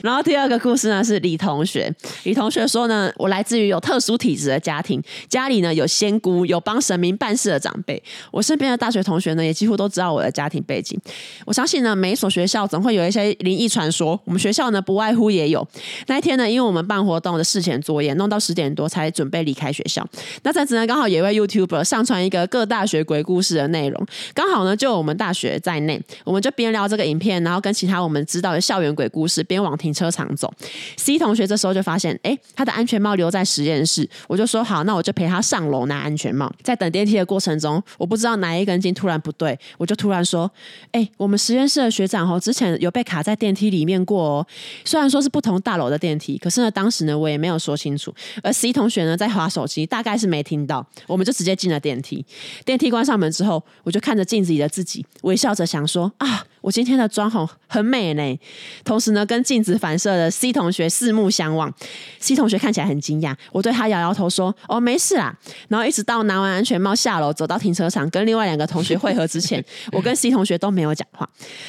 [0.02, 1.90] 然后第二个故事呢是李同学。
[2.24, 8.02] 李同学说呢，我来自于有特殊体质的家庭，家里呢有仙姑，有帮神明办事的长辈。
[8.30, 11.00] 我身边的大学同学呢也几乎都知道我的家庭背景。
[11.46, 14.20] 我相信呢，每一所学校总会有一些灵异传说。
[14.26, 15.66] 我们学校呢不外乎也有。
[16.08, 20.06] 那一天呢，因为我们办活动的事前作业，弄到十点多才准备离开学校。
[20.42, 30.52] 那在此呢，刚好有一位 YouTuber 上传一个各大学鬼故事的内容，刚好呢，就我们大学在内，我们就边聊这个影片，然后跟其他我们知道的校园鬼故事，边往停车场走。
[30.96, 36.52] C 同学这时候就发现，哎，他的安全帽留在实验室，我就说好，那我就陪他上楼拿安全帽。
[36.62, 40.50] 在等电梯的过程中，我不知道哪一根筋突然不对，我就突然说，
[40.92, 44.46] 哎，我们实验室的学长哦，之前有被卡在电梯里面过哦。
[44.84, 48.14] 虽然说是不同大楼的电梯，可是呢，当时呢，我也没有说清楚。
[48.42, 52.24] 而 C 同学呢，在滑手机，大概是没听到，我们就直接进了电梯。
[52.64, 58.40] 电梯关上门之后，我就看着镜子里的自己，微笑着想说：“啊，我今天的妆红很美呢。”
[58.84, 61.72] 同时呢，跟镜子反射的 C 同学四目相望。
[62.18, 65.36] C 同学看起来很惊讶，我对他摇摇头说：“哦，没事啦。”
[65.68, 71.28] 然后一直到拿完安全帽下楼，走到停车场跟另外两个同学会合之前， 我跟 C 同学都没有讲话。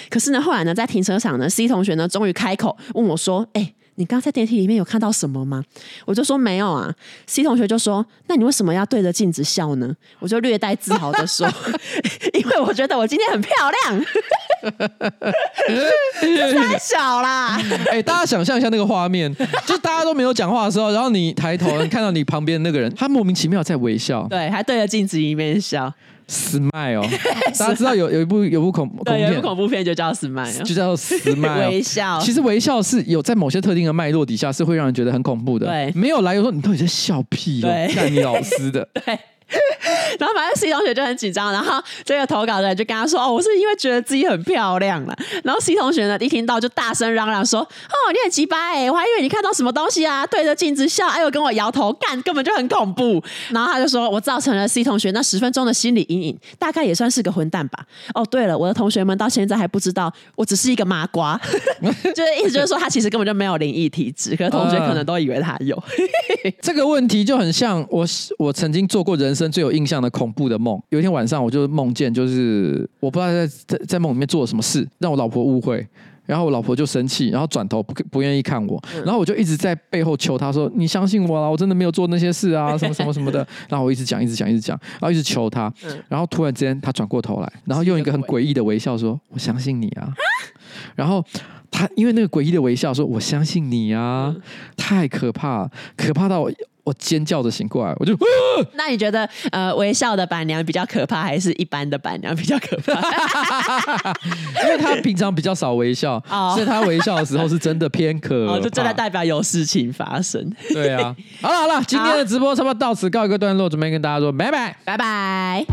[0.09, 5.61] 可是呢，后来呢，在停车场呢，C 同学呢终于开口问我说：“哎。”你刚在电梯里面有看到什么吗？
[6.05, 6.89] 我就说没有啊。
[7.27, 11.45] C 同学就说：“那你为什么要对着镜子笑呢？”我就略带自豪的说
[12.33, 14.01] ：“因为我觉得我今天很漂亮。”
[16.55, 17.57] 太小啦！
[17.87, 19.35] 哎、欸，大家想象一下那个画面，
[19.65, 25.93] 就大家都没有讲话的时候，然后你抬头，看到你旁边那个人，他莫名其妙在微笑，对，还对着镜子一面笑。
[26.29, 27.09] Smile 哦，
[27.57, 32.19] 大家知道有有一部有部恐恐怖片，有一部恐怖片就叫 Smile，就叫 Smile 微笑。
[32.19, 35.65] 其实微笑是有在某些特定的脉络底下是会让人觉得很恐怖的。
[35.65, 38.87] 对，没有来由说你到底在笑屁哦，看你老师的。
[38.93, 39.17] 对。
[40.19, 61.39] 然后反正 C 同学就很紧张，然后这个投稿的人就跟他说：“哦，我是因为觉得自己很漂亮了。”然后 C 同学呢一听到就大声嚷嚷说：“哦，你很奇葩哎，我还以为你看到什么东西啊，对着镜子笑，哎呦跟我摇头干，根本就很恐怖。”然后他就说：“我造成了 C 同学那十分钟的心理阴影，大概也算是个混蛋吧。”哦，对了，我的同学们到现在还不知道我只是一个麻瓜，
[62.15, 65.81] 就是意思就是说他其实根本就没有灵异体质，可是同学可能都以为他有。
[66.61, 68.05] 这个问题就很像我，
[68.37, 70.09] 我曾经做过人生最有印象的。
[70.19, 75.87] 恐怖的梦，有一天晚上我就梦见，就是我不知道在在在梦里面做了什么事，让我老婆误会，
[76.25, 85.71] 然后我老婆就生气，然后转头不不愿意看我，然后我就一直在背后求她说：“你相信我啦，我真的没有做那些事啊，什么什么什么的。”然后我一直讲，一直讲，一直讲，然后一直求她，
[86.09, 90.11] 然后突然之间她转过头来，然后用一个很诡异的微笑说：“我相信你啊。”
[90.95, 91.23] 然后
[91.71, 94.35] 她因为那个诡异的微笑说：“我相信你啊。”
[94.77, 96.51] 太可怕，可怕到我。
[96.85, 98.17] 我尖叫着醒过来，我就。
[98.73, 102.93] 那你觉得，呃，微笑的板娘比较可怕，还是一般的板娘比较可怕？
[104.65, 108.53] 因为他平常比较少微笑， 哦、所以他微笑的时候是真的偏可怕。
[108.53, 110.51] 哦，就真的代表有事情发生。
[110.73, 115.63] 对啊， 好了好了，今天的直播差不多到此告一个段落，准备跟大家说拜拜拜拜。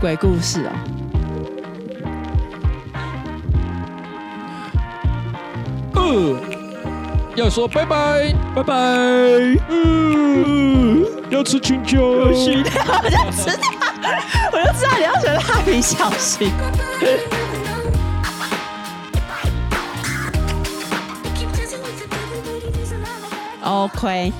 [0.00, 1.03] 鬼故事哦。
[6.04, 6.36] 呃
[7.36, 8.74] 要说拜拜，拜拜。
[9.68, 12.00] 嗯，要吃青椒。
[12.00, 13.02] 我就知道，
[14.52, 16.52] 我就知道你要选蜡笔小新。
[23.64, 24.32] OK。